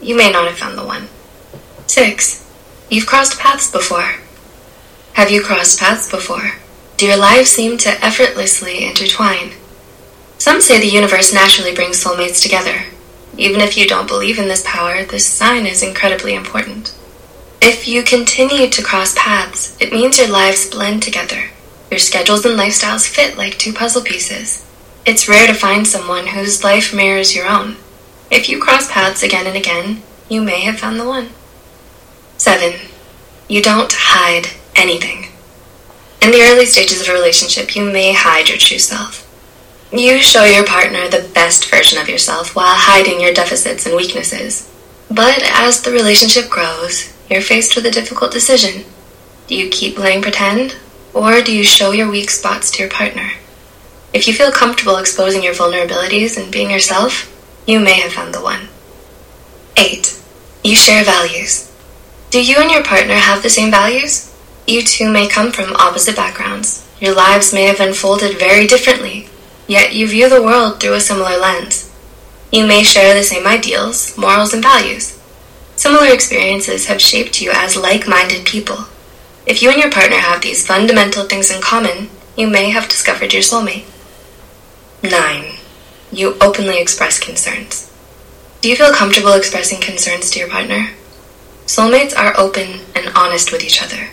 you 0.00 0.16
may 0.16 0.30
not 0.30 0.46
have 0.46 0.58
found 0.58 0.76
the 0.76 0.84
one. 0.84 1.08
6. 1.86 2.44
You've 2.90 3.06
crossed 3.06 3.38
paths 3.38 3.70
before. 3.70 4.16
Have 5.14 5.30
you 5.30 5.42
crossed 5.42 5.80
paths 5.80 6.10
before? 6.10 6.52
Do 6.96 7.06
your 7.06 7.16
lives 7.16 7.50
seem 7.50 7.78
to 7.78 8.04
effortlessly 8.04 8.84
intertwine? 8.84 9.52
Some 10.36 10.60
say 10.60 10.78
the 10.78 10.86
universe 10.86 11.32
naturally 11.32 11.74
brings 11.74 12.02
soulmates 12.02 12.42
together. 12.42 12.84
Even 13.36 13.60
if 13.60 13.76
you 13.76 13.86
don't 13.86 14.08
believe 14.08 14.38
in 14.38 14.48
this 14.48 14.64
power, 14.66 15.04
this 15.04 15.26
sign 15.26 15.66
is 15.66 15.82
incredibly 15.82 16.34
important. 16.34 16.94
If 17.60 17.86
you 17.88 18.02
continue 18.02 18.68
to 18.68 18.82
cross 18.82 19.14
paths, 19.16 19.76
it 19.80 19.92
means 19.92 20.18
your 20.18 20.28
lives 20.28 20.68
blend 20.68 21.02
together. 21.02 21.50
Your 21.90 21.98
schedules 21.98 22.44
and 22.44 22.58
lifestyles 22.58 23.08
fit 23.08 23.36
like 23.38 23.58
two 23.58 23.72
puzzle 23.72 24.02
pieces. 24.02 24.64
It's 25.06 25.28
rare 25.28 25.46
to 25.46 25.54
find 25.54 25.86
someone 25.86 26.28
whose 26.28 26.62
life 26.62 26.94
mirrors 26.94 27.34
your 27.34 27.46
own. 27.46 27.76
If 28.30 28.48
you 28.48 28.60
cross 28.60 28.90
paths 28.92 29.22
again 29.22 29.46
and 29.46 29.56
again, 29.56 30.02
you 30.28 30.42
may 30.42 30.60
have 30.60 30.78
found 30.78 31.00
the 31.00 31.06
one. 31.06 31.30
7. 32.36 32.78
You 33.48 33.62
don't 33.62 33.92
hide 33.92 34.48
anything. 34.76 35.28
In 36.20 36.30
the 36.30 36.42
early 36.42 36.66
stages 36.66 37.00
of 37.00 37.08
a 37.08 37.12
relationship, 37.12 37.74
you 37.74 37.84
may 37.84 38.12
hide 38.12 38.48
your 38.48 38.58
true 38.58 38.78
self. 38.78 39.24
You 39.90 40.18
show 40.18 40.44
your 40.44 40.66
partner 40.66 41.08
the 41.08 41.30
best 41.32 41.70
version 41.70 41.98
of 41.98 42.10
yourself 42.10 42.54
while 42.54 42.76
hiding 42.76 43.20
your 43.20 43.32
deficits 43.32 43.86
and 43.86 43.96
weaknesses. 43.96 44.70
But 45.10 45.42
as 45.42 45.80
the 45.80 45.90
relationship 45.90 46.50
grows, 46.50 47.14
you're 47.30 47.40
faced 47.40 47.74
with 47.74 47.86
a 47.86 47.90
difficult 47.90 48.30
decision. 48.30 48.84
Do 49.46 49.54
you 49.54 49.70
keep 49.70 49.96
playing 49.96 50.20
pretend, 50.20 50.76
or 51.18 51.42
do 51.42 51.50
you 51.50 51.64
show 51.64 51.90
your 51.90 52.08
weak 52.08 52.30
spots 52.30 52.70
to 52.70 52.78
your 52.80 52.90
partner? 52.90 53.32
If 54.12 54.28
you 54.28 54.32
feel 54.32 54.52
comfortable 54.52 54.98
exposing 54.98 55.42
your 55.42 55.52
vulnerabilities 55.52 56.40
and 56.40 56.52
being 56.52 56.70
yourself, 56.70 57.26
you 57.66 57.80
may 57.80 57.98
have 58.00 58.12
found 58.12 58.32
the 58.32 58.40
one. 58.40 58.68
8. 59.76 60.16
You 60.62 60.76
share 60.76 61.02
values. 61.02 61.74
Do 62.30 62.40
you 62.40 62.58
and 62.58 62.70
your 62.70 62.84
partner 62.84 63.14
have 63.14 63.42
the 63.42 63.50
same 63.50 63.72
values? 63.72 64.32
You 64.68 64.82
two 64.82 65.10
may 65.10 65.26
come 65.28 65.50
from 65.50 65.74
opposite 65.74 66.14
backgrounds. 66.14 66.88
Your 67.00 67.16
lives 67.16 67.52
may 67.52 67.64
have 67.64 67.80
unfolded 67.80 68.38
very 68.38 68.68
differently, 68.68 69.28
yet 69.66 69.94
you 69.94 70.06
view 70.06 70.28
the 70.28 70.42
world 70.42 70.78
through 70.78 70.94
a 70.94 71.00
similar 71.00 71.36
lens. 71.36 71.92
You 72.52 72.64
may 72.64 72.84
share 72.84 73.12
the 73.12 73.24
same 73.24 73.46
ideals, 73.46 74.16
morals, 74.16 74.54
and 74.54 74.62
values. 74.62 75.18
Similar 75.74 76.12
experiences 76.12 76.86
have 76.86 77.00
shaped 77.00 77.42
you 77.42 77.50
as 77.52 77.76
like 77.76 78.06
minded 78.06 78.46
people. 78.46 78.84
If 79.48 79.62
you 79.62 79.70
and 79.70 79.80
your 79.80 79.90
partner 79.90 80.18
have 80.18 80.42
these 80.42 80.66
fundamental 80.66 81.24
things 81.24 81.50
in 81.50 81.62
common, 81.62 82.10
you 82.36 82.46
may 82.46 82.68
have 82.68 82.86
discovered 82.86 83.32
your 83.32 83.40
soulmate. 83.40 83.86
9. 85.02 85.54
You 86.12 86.36
openly 86.38 86.78
express 86.78 87.18
concerns. 87.18 87.90
Do 88.60 88.68
you 88.68 88.76
feel 88.76 88.92
comfortable 88.92 89.32
expressing 89.32 89.80
concerns 89.80 90.30
to 90.30 90.38
your 90.38 90.50
partner? 90.50 90.90
Soulmates 91.64 92.14
are 92.14 92.38
open 92.38 92.80
and 92.94 93.08
honest 93.16 93.50
with 93.50 93.64
each 93.64 93.82
other. 93.82 94.10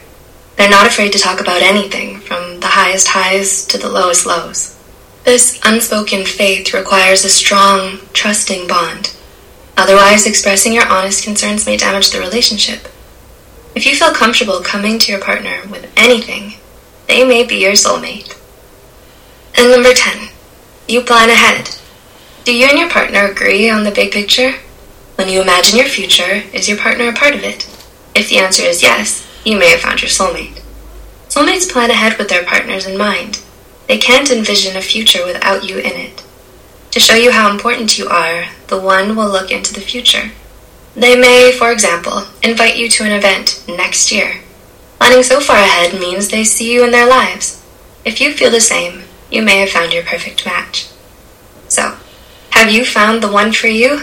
They're 0.55 0.69
not 0.69 0.87
afraid 0.87 1.11
to 1.11 1.19
talk 1.19 1.41
about 1.41 1.61
anything, 1.61 2.21
from 2.21 2.61
the 2.61 2.67
highest 2.67 3.09
highs 3.09 3.65
to 3.65 3.77
the 3.77 3.89
lowest 3.89 4.25
lows. 4.25 4.79
This 5.25 5.59
unspoken 5.65 6.25
faith 6.25 6.73
requires 6.73 7.25
a 7.25 7.29
strong, 7.29 7.99
trusting 8.13 8.67
bond. 8.67 9.13
Otherwise, 9.75 10.25
expressing 10.25 10.71
your 10.71 10.87
honest 10.87 11.25
concerns 11.25 11.65
may 11.65 11.75
damage 11.75 12.11
the 12.11 12.19
relationship. 12.19 12.87
If 13.75 13.85
you 13.85 13.95
feel 13.95 14.13
comfortable 14.13 14.61
coming 14.61 14.97
to 14.99 15.11
your 15.11 15.21
partner 15.21 15.61
with 15.69 15.91
anything, 15.97 16.53
they 17.07 17.25
may 17.25 17.43
be 17.45 17.57
your 17.57 17.73
soulmate. 17.73 18.39
And 19.57 19.69
number 19.69 19.93
10, 19.93 20.29
you 20.87 21.01
plan 21.01 21.29
ahead. 21.29 21.69
Do 22.45 22.55
you 22.55 22.67
and 22.67 22.79
your 22.79 22.89
partner 22.89 23.25
agree 23.25 23.69
on 23.69 23.83
the 23.83 23.91
big 23.91 24.13
picture? 24.13 24.53
When 25.15 25.27
you 25.27 25.41
imagine 25.41 25.77
your 25.77 25.87
future, 25.87 26.43
is 26.53 26.69
your 26.69 26.77
partner 26.77 27.09
a 27.09 27.13
part 27.13 27.35
of 27.35 27.43
it? 27.43 27.67
If 28.15 28.29
the 28.29 28.37
answer 28.37 28.63
is 28.63 28.81
yes, 28.81 29.27
you 29.43 29.57
may 29.59 29.69
have 29.71 29.81
found 29.81 30.01
your 30.01 30.09
soulmate. 30.09 30.61
Soulmates 31.27 31.69
plan 31.69 31.91
ahead 31.91 32.17
with 32.17 32.29
their 32.29 32.45
partners 32.45 32.87
in 32.87 32.97
mind. 32.97 33.41
They 33.87 33.97
can't 33.97 34.31
envision 34.31 34.77
a 34.77 34.81
future 34.81 35.25
without 35.25 35.67
you 35.67 35.79
in 35.79 35.93
it. 35.93 36.23
To 36.91 36.99
show 37.01 37.15
you 37.15 37.31
how 37.31 37.51
important 37.51 37.97
you 37.97 38.07
are, 38.07 38.45
the 38.67 38.79
one 38.79 39.17
will 39.17 39.29
look 39.29 39.51
into 39.51 39.73
the 39.73 39.81
future. 39.81 40.31
They 40.95 41.19
may, 41.19 41.51
for 41.51 41.71
example, 41.71 42.23
invite 42.41 42.77
you 42.77 42.87
to 42.89 43.03
an 43.03 43.11
event 43.11 43.63
next 43.67 44.11
year. 44.11 44.41
Planning 44.97 45.23
so 45.23 45.41
far 45.41 45.57
ahead 45.57 45.99
means 45.99 46.29
they 46.29 46.45
see 46.45 46.73
you 46.73 46.85
in 46.85 46.91
their 46.91 47.07
lives. 47.07 47.61
If 48.05 48.21
you 48.21 48.31
feel 48.31 48.49
the 48.49 48.61
same, 48.61 49.03
you 49.29 49.41
may 49.41 49.57
have 49.57 49.69
found 49.69 49.93
your 49.93 50.03
perfect 50.03 50.45
match. 50.45 50.87
So, 51.67 51.97
have 52.51 52.71
you 52.71 52.85
found 52.85 53.21
the 53.21 53.31
one 53.31 53.51
for 53.51 53.67
you? 53.67 53.99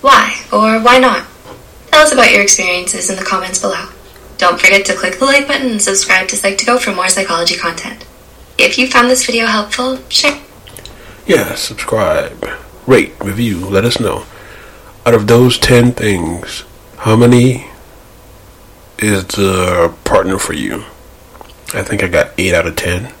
Why 0.00 0.42
or 0.52 0.80
why 0.80 0.98
not? 0.98 1.26
Tell 1.90 2.02
us 2.02 2.12
about 2.12 2.32
your 2.32 2.42
experiences 2.42 3.08
in 3.08 3.16
the 3.16 3.24
comments 3.24 3.60
below. 3.60 3.88
Don't 4.38 4.60
forget 4.60 4.84
to 4.86 4.94
click 4.94 5.18
the 5.18 5.24
like 5.24 5.46
button 5.46 5.70
and 5.70 5.82
subscribe 5.82 6.28
to 6.28 6.36
Psych2Go 6.36 6.80
for 6.80 6.92
more 6.92 7.08
psychology 7.08 7.56
content. 7.56 8.04
If 8.58 8.76
you 8.78 8.88
found 8.88 9.10
this 9.10 9.24
video 9.24 9.46
helpful, 9.46 9.98
share. 10.08 10.40
Yeah, 11.26 11.54
subscribe, 11.54 12.46
rate, 12.86 13.12
review, 13.20 13.64
let 13.64 13.84
us 13.84 14.00
know. 14.00 14.26
Out 15.06 15.14
of 15.14 15.28
those 15.28 15.56
10 15.56 15.92
things, 15.92 16.64
how 16.96 17.14
many 17.14 17.68
is 18.98 19.24
the 19.26 19.94
partner 20.02 20.36
for 20.36 20.52
you? 20.52 20.82
I 21.72 21.84
think 21.84 22.02
I 22.02 22.08
got 22.08 22.32
8 22.36 22.52
out 22.52 22.66
of 22.66 22.74
10. 22.74 23.12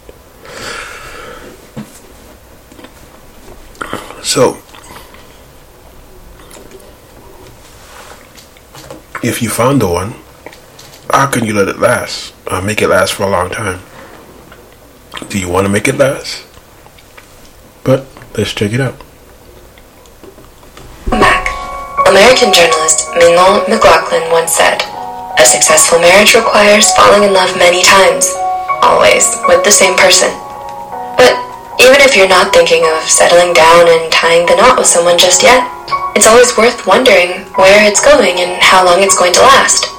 So, 4.24 4.54
if 9.22 9.40
you 9.40 9.48
found 9.48 9.80
the 9.80 9.86
one, 9.86 10.16
how 11.08 11.30
can 11.30 11.44
you 11.44 11.54
let 11.54 11.68
it 11.68 11.78
last? 11.78 12.34
Uh, 12.48 12.60
make 12.60 12.82
it 12.82 12.88
last 12.88 13.12
for 13.12 13.22
a 13.22 13.30
long 13.30 13.48
time. 13.48 13.78
Do 15.28 15.38
you 15.38 15.48
want 15.48 15.66
to 15.66 15.72
make 15.72 15.86
it 15.86 15.98
last? 15.98 16.44
But 17.84 18.06
let's 18.36 18.52
check 18.52 18.72
it 18.72 18.80
out. 18.80 19.00
American 22.06 22.54
journalist 22.54 23.10
Mignon 23.18 23.66
McLaughlin 23.66 24.22
once 24.30 24.54
said, 24.54 24.78
A 25.38 25.44
successful 25.44 25.98
marriage 25.98 26.38
requires 26.38 26.94
falling 26.94 27.26
in 27.26 27.34
love 27.34 27.50
many 27.58 27.82
times, 27.82 28.30
always 28.78 29.26
with 29.50 29.66
the 29.66 29.74
same 29.74 29.98
person. 29.98 30.30
But 31.18 31.34
even 31.82 31.98
if 31.98 32.14
you're 32.14 32.30
not 32.30 32.54
thinking 32.54 32.86
of 32.86 33.02
settling 33.10 33.50
down 33.58 33.90
and 33.90 34.06
tying 34.14 34.46
the 34.46 34.54
knot 34.54 34.78
with 34.78 34.86
someone 34.86 35.18
just 35.18 35.42
yet, 35.42 35.66
it's 36.14 36.30
always 36.30 36.54
worth 36.54 36.86
wondering 36.86 37.42
where 37.58 37.82
it's 37.82 37.98
going 37.98 38.38
and 38.38 38.54
how 38.62 38.86
long 38.86 39.02
it's 39.02 39.18
going 39.18 39.34
to 39.34 39.42
last. 39.42 39.90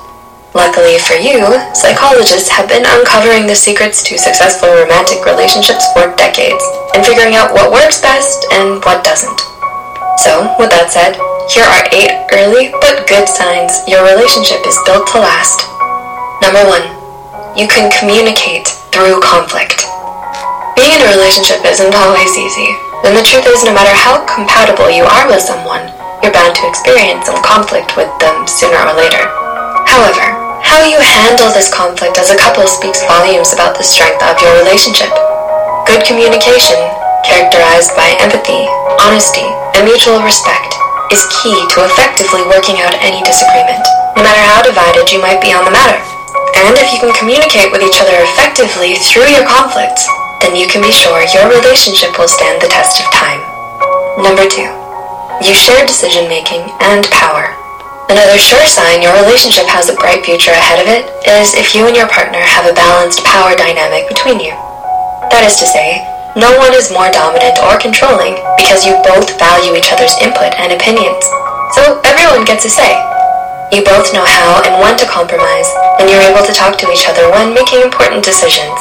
Luckily 0.56 0.96
for 1.04 1.20
you, 1.20 1.44
psychologists 1.76 2.48
have 2.48 2.72
been 2.72 2.88
uncovering 2.88 3.52
the 3.52 3.56
secrets 3.56 4.00
to 4.08 4.18
successful 4.18 4.72
romantic 4.72 5.28
relationships 5.28 5.84
for 5.92 6.16
decades 6.16 6.64
and 6.96 7.04
figuring 7.04 7.36
out 7.36 7.52
what 7.52 7.68
works 7.68 8.00
best 8.00 8.48
and 8.56 8.80
what 8.88 9.04
doesn't. 9.04 9.57
So, 10.18 10.50
with 10.58 10.74
that 10.74 10.90
said, 10.90 11.14
here 11.54 11.64
are 11.64 11.86
eight 11.94 12.10
early 12.34 12.74
but 12.82 13.06
good 13.06 13.30
signs 13.30 13.86
your 13.86 14.02
relationship 14.02 14.66
is 14.66 14.76
built 14.84 15.06
to 15.14 15.22
last. 15.22 15.64
Number 16.42 16.66
one, 16.66 16.84
you 17.54 17.70
can 17.70 17.94
communicate 17.94 18.68
through 18.90 19.22
conflict. 19.22 19.86
Being 20.74 20.98
in 20.98 21.06
a 21.06 21.14
relationship 21.14 21.62
isn't 21.66 21.94
always 21.94 22.34
easy, 22.34 22.70
and 23.06 23.14
the 23.14 23.26
truth 23.26 23.46
is, 23.46 23.62
no 23.62 23.78
matter 23.78 23.94
how 23.94 24.26
compatible 24.26 24.90
you 24.90 25.06
are 25.06 25.30
with 25.30 25.42
someone, 25.42 25.86
you're 26.26 26.34
bound 26.34 26.58
to 26.58 26.66
experience 26.66 27.30
some 27.30 27.38
conflict 27.46 27.94
with 27.94 28.10
them 28.18 28.46
sooner 28.50 28.78
or 28.78 28.98
later. 28.98 29.22
However, 29.86 30.26
how 30.66 30.82
you 30.82 30.98
handle 30.98 31.54
this 31.54 31.70
conflict 31.70 32.18
as 32.18 32.34
a 32.34 32.38
couple 32.42 32.66
speaks 32.66 33.06
volumes 33.06 33.54
about 33.54 33.78
the 33.78 33.86
strength 33.86 34.22
of 34.26 34.42
your 34.42 34.54
relationship. 34.66 35.14
Good 35.86 36.04
communication, 36.10 36.78
characterized 37.24 37.96
by 37.96 38.18
empathy, 38.20 38.68
honesty, 39.02 39.46
and 39.78 39.88
mutual 39.88 40.22
respect, 40.22 40.76
is 41.10 41.24
key 41.40 41.56
to 41.72 41.88
effectively 41.88 42.44
working 42.52 42.84
out 42.84 42.94
any 43.00 43.24
disagreement, 43.24 43.82
no 44.18 44.22
matter 44.26 44.44
how 44.44 44.60
divided 44.60 45.08
you 45.08 45.22
might 45.24 45.40
be 45.40 45.56
on 45.56 45.64
the 45.64 45.72
matter. 45.72 45.98
And 46.68 46.76
if 46.76 46.92
you 46.92 47.00
can 47.00 47.16
communicate 47.16 47.72
with 47.72 47.86
each 47.86 48.02
other 48.02 48.18
effectively 48.28 48.98
through 48.98 49.30
your 49.32 49.48
conflicts, 49.48 50.04
then 50.42 50.58
you 50.58 50.68
can 50.68 50.82
be 50.82 50.92
sure 50.92 51.24
your 51.32 51.48
relationship 51.48 52.18
will 52.20 52.28
stand 52.28 52.62
the 52.62 52.68
test 52.68 53.00
of 53.00 53.08
time. 53.14 53.40
Number 54.20 54.50
two, 54.50 54.68
you 55.46 55.54
share 55.54 55.86
decision 55.86 56.28
making 56.28 56.66
and 56.82 57.06
power. 57.14 57.54
Another 58.10 58.40
sure 58.40 58.66
sign 58.66 59.04
your 59.04 59.14
relationship 59.22 59.68
has 59.68 59.90
a 59.90 60.00
bright 60.00 60.24
future 60.26 60.56
ahead 60.56 60.80
of 60.82 60.88
it 60.88 61.06
is 61.28 61.54
if 61.54 61.76
you 61.76 61.86
and 61.86 61.96
your 61.96 62.08
partner 62.08 62.40
have 62.40 62.66
a 62.66 62.74
balanced 62.74 63.24
power 63.24 63.54
dynamic 63.56 64.08
between 64.08 64.40
you. 64.40 64.56
That 65.30 65.44
is 65.44 65.60
to 65.60 65.68
say, 65.68 66.02
no 66.36 66.52
one 66.60 66.74
is 66.76 66.92
more 66.92 67.08
dominant 67.14 67.62
or 67.64 67.80
controlling 67.80 68.36
because 68.60 68.84
you 68.84 68.98
both 69.06 69.38
value 69.40 69.78
each 69.78 69.94
other's 69.94 70.18
input 70.20 70.52
and 70.60 70.74
opinions. 70.74 71.24
So 71.78 72.02
everyone 72.04 72.44
gets 72.44 72.66
a 72.66 72.72
say. 72.74 72.98
You 73.72 73.84
both 73.84 74.16
know 74.16 74.24
how 74.24 74.64
and 74.64 74.80
when 74.80 74.96
to 74.96 75.08
compromise, 75.12 75.68
and 76.00 76.08
you're 76.08 76.24
able 76.24 76.44
to 76.48 76.56
talk 76.56 76.80
to 76.80 76.90
each 76.92 77.08
other 77.08 77.28
when 77.32 77.52
making 77.52 77.84
important 77.84 78.24
decisions. 78.24 78.80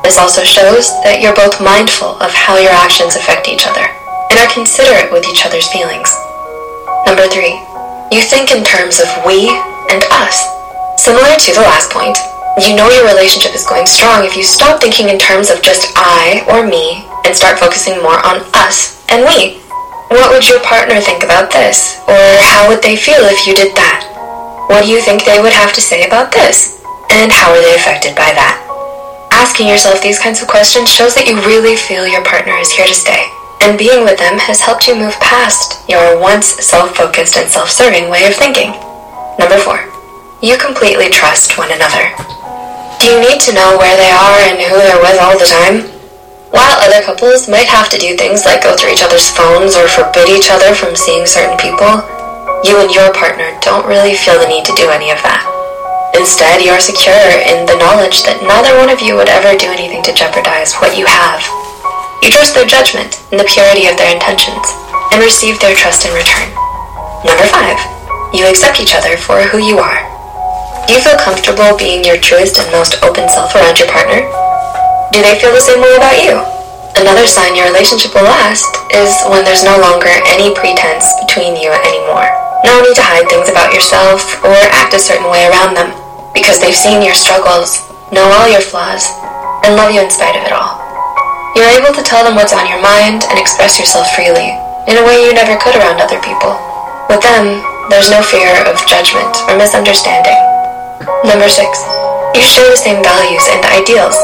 This 0.00 0.16
also 0.16 0.42
shows 0.42 0.88
that 1.04 1.20
you're 1.20 1.36
both 1.36 1.60
mindful 1.60 2.16
of 2.18 2.32
how 2.32 2.56
your 2.56 2.72
actions 2.72 3.14
affect 3.14 3.46
each 3.46 3.68
other 3.68 3.84
and 4.32 4.40
are 4.40 4.48
considerate 4.48 5.12
with 5.12 5.28
each 5.28 5.44
other's 5.44 5.68
feelings. 5.68 6.08
Number 7.04 7.28
three, 7.28 7.60
you 8.08 8.24
think 8.24 8.50
in 8.50 8.64
terms 8.64 8.98
of 8.98 9.08
we 9.28 9.52
and 9.92 10.00
us. 10.10 10.40
Similar 10.96 11.36
to 11.36 11.50
the 11.52 11.66
last 11.68 11.92
point, 11.92 12.16
you 12.60 12.76
know 12.76 12.92
your 12.92 13.08
relationship 13.08 13.56
is 13.56 13.64
going 13.64 13.86
strong 13.88 14.28
if 14.28 14.36
you 14.36 14.44
stop 14.44 14.80
thinking 14.80 15.08
in 15.08 15.16
terms 15.16 15.48
of 15.48 15.64
just 15.64 15.88
I 15.96 16.44
or 16.52 16.68
me 16.68 17.08
and 17.24 17.32
start 17.32 17.58
focusing 17.58 17.96
more 18.04 18.20
on 18.20 18.44
us 18.52 19.00
and 19.08 19.24
we. 19.24 19.56
What 20.12 20.28
would 20.28 20.44
your 20.44 20.60
partner 20.60 21.00
think 21.00 21.24
about 21.24 21.48
this? 21.48 21.96
Or 22.04 22.20
how 22.44 22.68
would 22.68 22.84
they 22.84 22.96
feel 22.96 23.24
if 23.32 23.48
you 23.48 23.56
did 23.56 23.72
that? 23.80 24.04
What 24.68 24.84
do 24.84 24.92
you 24.92 25.00
think 25.00 25.24
they 25.24 25.40
would 25.40 25.56
have 25.56 25.72
to 25.72 25.80
say 25.80 26.04
about 26.04 26.28
this? 26.28 26.84
And 27.08 27.32
how 27.32 27.56
are 27.56 27.60
they 27.60 27.74
affected 27.74 28.12
by 28.12 28.36
that? 28.36 28.60
Asking 29.32 29.68
yourself 29.68 30.04
these 30.04 30.20
kinds 30.20 30.44
of 30.44 30.48
questions 30.48 30.92
shows 30.92 31.16
that 31.16 31.24
you 31.24 31.40
really 31.48 31.76
feel 31.76 32.04
your 32.04 32.24
partner 32.24 32.52
is 32.60 32.70
here 32.70 32.86
to 32.86 32.92
stay, 32.92 33.24
and 33.64 33.80
being 33.80 34.04
with 34.04 34.20
them 34.20 34.36
has 34.36 34.60
helped 34.60 34.86
you 34.86 34.94
move 34.94 35.16
past 35.24 35.88
your 35.88 36.20
once 36.20 36.60
self-focused 36.60 37.36
and 37.36 37.48
self-serving 37.48 38.12
way 38.12 38.28
of 38.28 38.36
thinking. 38.36 38.76
Number 39.40 39.56
four, 39.56 39.80
you 40.44 40.60
completely 40.60 41.08
trust 41.08 41.56
one 41.56 41.72
another. 41.72 42.12
Do 43.02 43.10
you 43.10 43.18
need 43.18 43.42
to 43.50 43.58
know 43.58 43.74
where 43.82 43.98
they 43.98 44.14
are 44.14 44.38
and 44.46 44.62
who 44.62 44.78
they're 44.78 45.02
with 45.02 45.18
all 45.18 45.34
the 45.34 45.50
time? 45.50 45.90
While 46.54 46.78
other 46.86 47.02
couples 47.02 47.50
might 47.50 47.66
have 47.66 47.90
to 47.90 47.98
do 47.98 48.14
things 48.14 48.46
like 48.46 48.62
go 48.62 48.78
through 48.78 48.94
each 48.94 49.02
other's 49.02 49.26
phones 49.26 49.74
or 49.74 49.90
forbid 49.90 50.30
each 50.30 50.54
other 50.54 50.70
from 50.70 50.94
seeing 50.94 51.26
certain 51.26 51.58
people, 51.58 51.98
you 52.62 52.78
and 52.78 52.94
your 52.94 53.10
partner 53.10 53.58
don't 53.58 53.90
really 53.90 54.14
feel 54.14 54.38
the 54.38 54.46
need 54.46 54.62
to 54.70 54.78
do 54.78 54.86
any 54.86 55.10
of 55.10 55.18
that. 55.26 55.42
Instead, 56.14 56.62
you 56.62 56.70
are 56.70 56.78
secure 56.78 57.26
in 57.42 57.66
the 57.66 57.74
knowledge 57.82 58.22
that 58.22 58.38
neither 58.46 58.78
one 58.78 58.86
of 58.86 59.02
you 59.02 59.18
would 59.18 59.26
ever 59.26 59.58
do 59.58 59.66
anything 59.66 60.06
to 60.06 60.14
jeopardize 60.14 60.78
what 60.78 60.94
you 60.94 61.02
have. 61.02 61.42
You 62.22 62.30
trust 62.30 62.54
their 62.54 62.70
judgment 62.70 63.18
and 63.34 63.42
the 63.42 63.50
purity 63.50 63.90
of 63.90 63.98
their 63.98 64.14
intentions, 64.14 64.70
and 65.10 65.18
receive 65.18 65.58
their 65.58 65.74
trust 65.74 66.06
in 66.06 66.14
return. 66.14 66.54
Number 67.26 67.50
five, 67.50 67.82
you 68.30 68.46
accept 68.46 68.78
each 68.78 68.94
other 68.94 69.18
for 69.18 69.42
who 69.42 69.58
you 69.58 69.82
are. 69.82 70.11
Do 70.86 70.98
you 70.98 71.02
feel 71.02 71.16
comfortable 71.16 71.78
being 71.78 72.02
your 72.02 72.18
truest 72.18 72.58
and 72.58 72.68
most 72.74 72.98
open 73.06 73.30
self 73.30 73.54
around 73.54 73.78
your 73.78 73.88
partner? 73.88 74.26
Do 75.14 75.22
they 75.22 75.38
feel 75.38 75.54
the 75.54 75.62
same 75.62 75.80
way 75.80 75.94
about 75.96 76.18
you? 76.20 76.36
Another 76.98 77.24
sign 77.24 77.56
your 77.56 77.70
relationship 77.70 78.12
will 78.12 78.28
last 78.28 78.68
is 78.92 79.14
when 79.30 79.46
there's 79.46 79.64
no 79.64 79.80
longer 79.80 80.12
any 80.28 80.52
pretense 80.52 81.08
between 81.24 81.56
you 81.56 81.72
anymore. 81.72 82.28
No 82.66 82.82
need 82.84 82.98
to 82.98 83.08
hide 83.08 83.24
things 83.32 83.48
about 83.48 83.72
yourself 83.72 84.20
or 84.44 84.52
act 84.76 84.92
a 84.92 85.00
certain 85.00 85.30
way 85.32 85.48
around 85.48 85.72
them 85.72 85.94
because 86.36 86.60
they've 86.60 86.76
seen 86.76 87.00
your 87.00 87.16
struggles, 87.16 87.80
know 88.12 88.28
all 88.28 88.50
your 88.50 88.60
flaws, 88.62 89.08
and 89.64 89.78
love 89.78 89.94
you 89.94 90.02
in 90.04 90.12
spite 90.12 90.36
of 90.36 90.44
it 90.44 90.52
all. 90.52 90.76
You're 91.56 91.72
able 91.72 91.96
to 91.96 92.04
tell 92.04 92.26
them 92.26 92.36
what's 92.36 92.52
on 92.52 92.68
your 92.68 92.82
mind 92.82 93.24
and 93.32 93.40
express 93.40 93.80
yourself 93.80 94.12
freely 94.12 94.52
in 94.90 95.00
a 95.00 95.06
way 95.06 95.24
you 95.24 95.32
never 95.32 95.56
could 95.56 95.78
around 95.78 96.02
other 96.04 96.20
people. 96.20 96.52
With 97.08 97.24
them, 97.24 97.64
there's 97.88 98.12
no 98.12 98.20
fear 98.20 98.50
of 98.68 98.76
judgment 98.84 99.32
or 99.48 99.56
misunderstanding. 99.56 100.51
Number 101.24 101.48
six, 101.48 101.82
you 102.34 102.42
share 102.42 102.70
the 102.70 102.78
same 102.78 103.02
values 103.02 103.44
and 103.50 103.64
ideals 103.66 104.14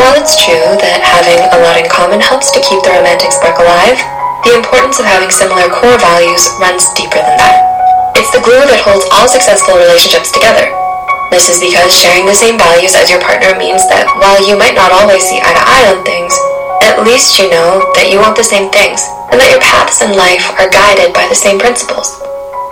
while 0.00 0.16
it's 0.16 0.32
true 0.40 0.80
that 0.80 1.04
having 1.04 1.36
a 1.52 1.60
lot 1.60 1.76
in 1.76 1.84
common 1.84 2.24
helps 2.24 2.48
to 2.56 2.64
keep 2.64 2.80
the 2.80 2.96
romantic 2.96 3.36
spark 3.36 3.60
alive, 3.60 4.00
the 4.48 4.56
importance 4.56 4.96
of 4.96 5.04
having 5.04 5.28
similar 5.28 5.68
core 5.68 6.00
values 6.00 6.40
runs 6.56 6.88
deeper 6.96 7.20
than 7.20 7.36
that. 7.36 7.60
It's 8.16 8.32
the 8.32 8.40
glue 8.40 8.64
that 8.64 8.80
holds 8.80 9.04
all 9.12 9.28
successful 9.28 9.76
relationships 9.76 10.32
together. 10.32 10.72
This 11.28 11.52
is 11.52 11.60
because 11.60 11.92
sharing 11.92 12.24
the 12.24 12.32
same 12.32 12.56
values 12.56 12.96
as 12.96 13.12
your 13.12 13.20
partner 13.20 13.52
means 13.60 13.84
that 13.92 14.08
while 14.16 14.40
you 14.40 14.56
might 14.56 14.72
not 14.72 14.88
always 14.88 15.20
see 15.20 15.36
eye 15.36 15.52
to 15.52 15.64
eye 15.68 15.86
on 15.92 16.00
things, 16.00 16.32
at 16.80 17.04
least 17.04 17.36
you 17.36 17.52
know 17.52 17.84
that 17.92 18.08
you 18.08 18.16
want 18.16 18.40
the 18.40 18.46
same 18.46 18.72
things 18.72 19.04
and 19.28 19.36
that 19.36 19.52
your 19.52 19.60
paths 19.60 20.00
in 20.00 20.16
life 20.16 20.48
are 20.56 20.72
guided 20.72 21.12
by 21.12 21.28
the 21.28 21.36
same 21.36 21.60
principles. 21.60 22.16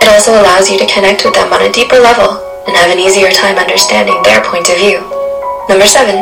It 0.01 0.09
also 0.09 0.33
allows 0.33 0.65
you 0.65 0.81
to 0.81 0.89
connect 0.89 1.21
with 1.21 1.37
them 1.37 1.53
on 1.53 1.61
a 1.61 1.69
deeper 1.69 2.01
level 2.01 2.48
and 2.67 2.75
have 2.75 2.91
an 2.91 2.99
easier 2.99 3.31
time 3.31 3.55
understanding 3.55 4.17
their 4.23 4.43
point 4.43 4.67
of 4.67 4.79
view. 4.81 4.99
Number 5.69 5.85
seven, 5.85 6.19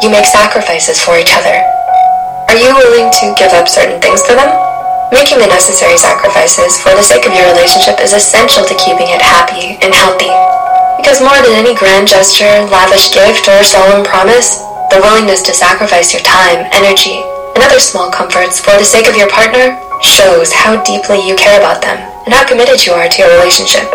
you 0.00 0.08
make 0.08 0.24
sacrifices 0.24 1.02
for 1.02 1.18
each 1.18 1.32
other. 1.34 1.56
Are 2.48 2.60
you 2.60 2.70
willing 2.76 3.10
to 3.10 3.34
give 3.34 3.50
up 3.56 3.66
certain 3.66 4.00
things 4.00 4.22
for 4.22 4.38
them? 4.38 4.52
Making 5.10 5.42
the 5.42 5.50
necessary 5.50 5.98
sacrifices 5.98 6.78
for 6.82 6.90
the 6.94 7.02
sake 7.02 7.26
of 7.26 7.34
your 7.34 7.46
relationship 7.50 8.02
is 8.02 8.14
essential 8.14 8.66
to 8.66 8.80
keeping 8.82 9.06
it 9.10 9.22
happy 9.22 9.78
and 9.82 9.94
healthy. 9.94 10.30
Because 10.98 11.22
more 11.22 11.38
than 11.38 11.54
any 11.54 11.74
grand 11.74 12.08
gesture, 12.08 12.66
lavish 12.70 13.14
gift, 13.14 13.46
or 13.46 13.62
solemn 13.62 14.02
promise, 14.02 14.58
the 14.90 14.98
willingness 15.02 15.42
to 15.46 15.54
sacrifice 15.54 16.12
your 16.12 16.22
time, 16.22 16.66
energy, 16.74 17.22
and 17.54 17.62
other 17.62 17.78
small 17.78 18.10
comforts 18.10 18.58
for 18.58 18.74
the 18.78 18.86
sake 18.86 19.06
of 19.06 19.16
your 19.16 19.30
partner 19.30 19.78
shows 20.02 20.52
how 20.52 20.82
deeply 20.82 21.22
you 21.22 21.36
care 21.36 21.58
about 21.58 21.82
them 21.82 21.96
and 22.26 22.34
how 22.34 22.46
committed 22.46 22.84
you 22.84 22.92
are 22.92 23.08
to 23.08 23.22
your 23.22 23.30
relationship. 23.38 23.86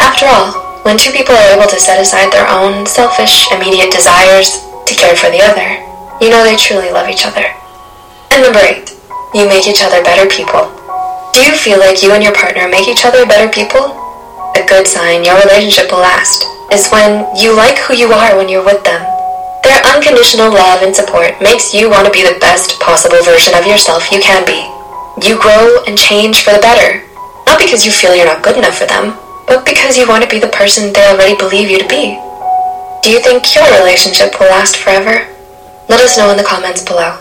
After 0.00 0.26
all, 0.26 0.65
when 0.86 0.94
two 0.94 1.10
people 1.10 1.34
are 1.34 1.50
able 1.50 1.66
to 1.66 1.82
set 1.82 1.98
aside 1.98 2.30
their 2.30 2.46
own 2.46 2.86
selfish, 2.86 3.50
immediate 3.50 3.90
desires 3.90 4.62
to 4.86 4.94
care 4.94 5.18
for 5.18 5.26
the 5.34 5.42
other, 5.42 5.82
you 6.22 6.30
know 6.30 6.46
they 6.46 6.54
truly 6.54 6.94
love 6.94 7.10
each 7.10 7.26
other. 7.26 7.42
And 8.30 8.46
number 8.46 8.62
eight, 8.62 8.94
you 9.34 9.50
make 9.50 9.66
each 9.66 9.82
other 9.82 9.98
better 10.06 10.30
people. 10.30 10.70
Do 11.34 11.42
you 11.42 11.58
feel 11.58 11.82
like 11.82 12.06
you 12.06 12.14
and 12.14 12.22
your 12.22 12.38
partner 12.38 12.70
make 12.70 12.86
each 12.86 13.02
other 13.02 13.26
better 13.26 13.50
people? 13.50 13.98
A 14.54 14.62
good 14.70 14.86
sign 14.86 15.26
your 15.26 15.34
relationship 15.42 15.90
will 15.90 16.06
last 16.06 16.46
is 16.70 16.86
when 16.94 17.26
you 17.34 17.50
like 17.50 17.82
who 17.82 17.98
you 17.98 18.14
are 18.14 18.38
when 18.38 18.46
you're 18.46 18.64
with 18.64 18.86
them. 18.86 19.02
Their 19.66 19.82
unconditional 19.90 20.54
love 20.54 20.86
and 20.86 20.94
support 20.94 21.34
makes 21.42 21.74
you 21.74 21.90
want 21.90 22.06
to 22.06 22.14
be 22.14 22.22
the 22.22 22.38
best 22.38 22.78
possible 22.78 23.18
version 23.26 23.58
of 23.58 23.66
yourself 23.66 24.14
you 24.14 24.22
can 24.22 24.46
be. 24.46 24.62
You 25.26 25.34
grow 25.34 25.82
and 25.90 25.98
change 25.98 26.46
for 26.46 26.54
the 26.54 26.62
better, 26.62 27.02
not 27.50 27.58
because 27.58 27.82
you 27.82 27.90
feel 27.90 28.14
you're 28.14 28.30
not 28.30 28.46
good 28.46 28.54
enough 28.54 28.78
for 28.78 28.86
them, 28.86 29.18
but 29.46 29.64
because 29.64 29.96
you 29.96 30.08
want 30.08 30.22
to 30.24 30.28
be 30.28 30.38
the 30.38 30.48
person 30.48 30.92
they 30.92 31.06
already 31.06 31.36
believe 31.36 31.70
you 31.70 31.78
to 31.78 31.88
be. 31.88 32.18
Do 33.02 33.10
you 33.10 33.20
think 33.22 33.54
your 33.54 33.64
relationship 33.78 34.38
will 34.40 34.48
last 34.48 34.76
forever? 34.76 35.26
Let 35.88 36.00
us 36.00 36.18
know 36.18 36.30
in 36.30 36.36
the 36.36 36.42
comments 36.42 36.82
below. 36.82 37.18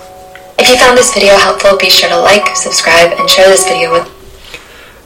If 0.58 0.70
you 0.70 0.78
found 0.78 0.98
this 0.98 1.14
video 1.14 1.36
helpful, 1.38 1.78
be 1.78 1.90
sure 1.90 2.10
to 2.10 2.18
like, 2.18 2.56
subscribe, 2.56 3.12
and 3.20 3.30
share 3.30 3.48
this 3.48 3.68
video 3.68 3.92
with 3.92 4.12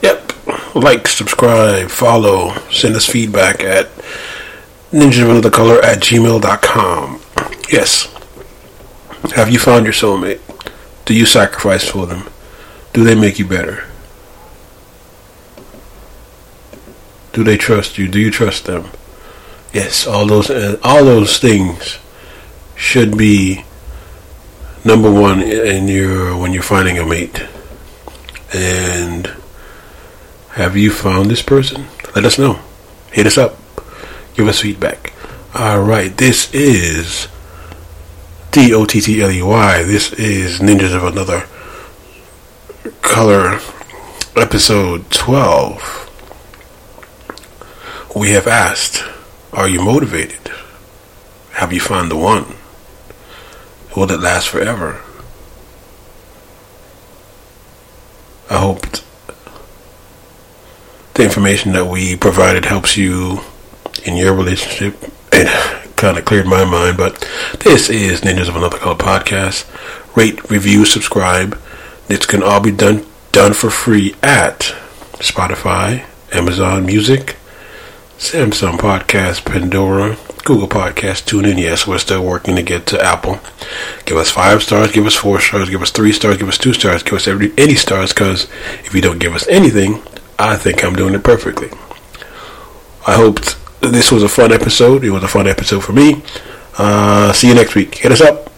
Yep. 0.02 0.74
Like, 0.74 1.06
subscribe, 1.08 1.90
follow, 1.90 2.54
send 2.70 2.96
us 2.96 3.06
feedback 3.06 3.62
at 3.62 3.88
ninja 4.90 5.22
of 5.22 5.30
another 5.30 5.50
color 5.50 5.82
at 5.84 5.98
gmail.com. 5.98 7.20
Yes. 7.70 8.06
Have 9.34 9.50
you 9.50 9.58
found 9.58 9.84
your 9.84 9.92
soulmate? 9.92 10.40
Do 11.04 11.14
you 11.14 11.26
sacrifice 11.26 11.86
for 11.86 12.06
them? 12.06 12.28
Do 12.92 13.04
they 13.04 13.14
make 13.14 13.38
you 13.38 13.44
better? 13.44 13.89
Do 17.32 17.44
they 17.44 17.56
trust 17.56 17.98
you? 17.98 18.08
Do 18.08 18.18
you 18.18 18.30
trust 18.30 18.64
them? 18.64 18.90
Yes, 19.72 20.06
all 20.06 20.26
those 20.26 20.50
uh, 20.50 20.78
all 20.82 21.04
those 21.04 21.38
things 21.38 21.98
should 22.74 23.16
be 23.16 23.64
number 24.84 25.10
one 25.10 25.40
in 25.42 25.86
your 25.86 26.36
when 26.36 26.52
you're 26.52 26.62
finding 26.62 26.98
a 26.98 27.06
mate. 27.06 27.44
And 28.52 29.30
have 30.50 30.76
you 30.76 30.90
found 30.90 31.30
this 31.30 31.42
person? 31.42 31.86
Let 32.16 32.24
us 32.24 32.38
know. 32.38 32.58
Hit 33.12 33.26
us 33.26 33.38
up. 33.38 33.56
Give 34.34 34.48
us 34.48 34.60
feedback. 34.60 35.12
All 35.54 35.82
right, 35.82 36.16
this 36.16 36.52
is 36.52 37.28
D 38.50 38.74
O 38.74 38.86
T 38.86 39.00
T 39.00 39.22
L 39.22 39.30
E 39.30 39.42
Y. 39.42 39.82
This 39.84 40.12
is 40.14 40.58
Ninjas 40.58 40.94
of 40.94 41.04
Another 41.04 41.46
Color, 43.02 43.60
episode 44.36 45.08
twelve. 45.10 46.09
We 48.20 48.32
have 48.32 48.46
asked. 48.46 49.02
Are 49.50 49.66
you 49.66 49.82
motivated? 49.82 50.52
Have 51.52 51.72
you 51.72 51.80
found 51.80 52.10
the 52.10 52.18
one? 52.18 52.54
Will 53.96 54.12
it 54.12 54.20
last 54.20 54.46
forever? 54.48 55.00
I 58.50 58.58
hope 58.58 58.82
the 61.14 61.24
information 61.24 61.72
that 61.72 61.86
we 61.86 62.14
provided 62.14 62.66
helps 62.66 62.94
you 62.94 63.40
in 64.04 64.16
your 64.16 64.34
relationship. 64.34 65.02
It 65.32 65.96
kind 65.96 66.18
of 66.18 66.26
cleared 66.26 66.46
my 66.46 66.66
mind, 66.66 66.98
but 66.98 67.26
this 67.60 67.88
is 67.88 68.20
Ninjas 68.20 68.50
of 68.50 68.56
Another 68.56 68.76
Color 68.76 68.96
podcast. 68.96 69.64
Rate, 70.14 70.50
review, 70.50 70.84
subscribe. 70.84 71.58
This 72.08 72.26
can 72.26 72.42
all 72.42 72.60
be 72.60 72.70
done 72.70 73.06
done 73.32 73.54
for 73.54 73.70
free 73.70 74.14
at 74.22 74.74
Spotify, 75.20 76.04
Amazon 76.34 76.84
Music, 76.84 77.36
Samsung 78.20 78.76
Podcast, 78.76 79.46
Pandora, 79.46 80.18
Google 80.44 80.68
Podcast, 80.68 81.24
TuneIn. 81.24 81.58
Yes, 81.58 81.86
we're 81.86 81.96
still 81.96 82.22
working 82.22 82.54
to 82.54 82.62
get 82.62 82.86
to 82.88 83.02
Apple. 83.02 83.40
Give 84.04 84.18
us 84.18 84.30
five 84.30 84.62
stars, 84.62 84.92
give 84.92 85.06
us 85.06 85.14
four 85.16 85.40
stars, 85.40 85.70
give 85.70 85.80
us 85.80 85.90
three 85.90 86.12
stars, 86.12 86.36
give 86.36 86.46
us 86.46 86.58
two 86.58 86.74
stars, 86.74 87.02
give 87.02 87.14
us 87.14 87.26
every, 87.26 87.50
any 87.56 87.74
stars, 87.74 88.12
because 88.12 88.44
if 88.84 88.94
you 88.94 89.00
don't 89.00 89.20
give 89.20 89.34
us 89.34 89.48
anything, 89.48 90.02
I 90.38 90.56
think 90.56 90.84
I'm 90.84 90.94
doing 90.94 91.14
it 91.14 91.24
perfectly. 91.24 91.70
I 93.06 93.14
hoped 93.14 93.56
this 93.80 94.12
was 94.12 94.22
a 94.22 94.28
fun 94.28 94.52
episode. 94.52 95.02
It 95.02 95.10
was 95.10 95.24
a 95.24 95.28
fun 95.28 95.48
episode 95.48 95.82
for 95.82 95.94
me. 95.94 96.22
Uh, 96.76 97.32
see 97.32 97.48
you 97.48 97.54
next 97.54 97.74
week. 97.74 97.94
Hit 97.94 98.12
us 98.12 98.20
up. 98.20 98.49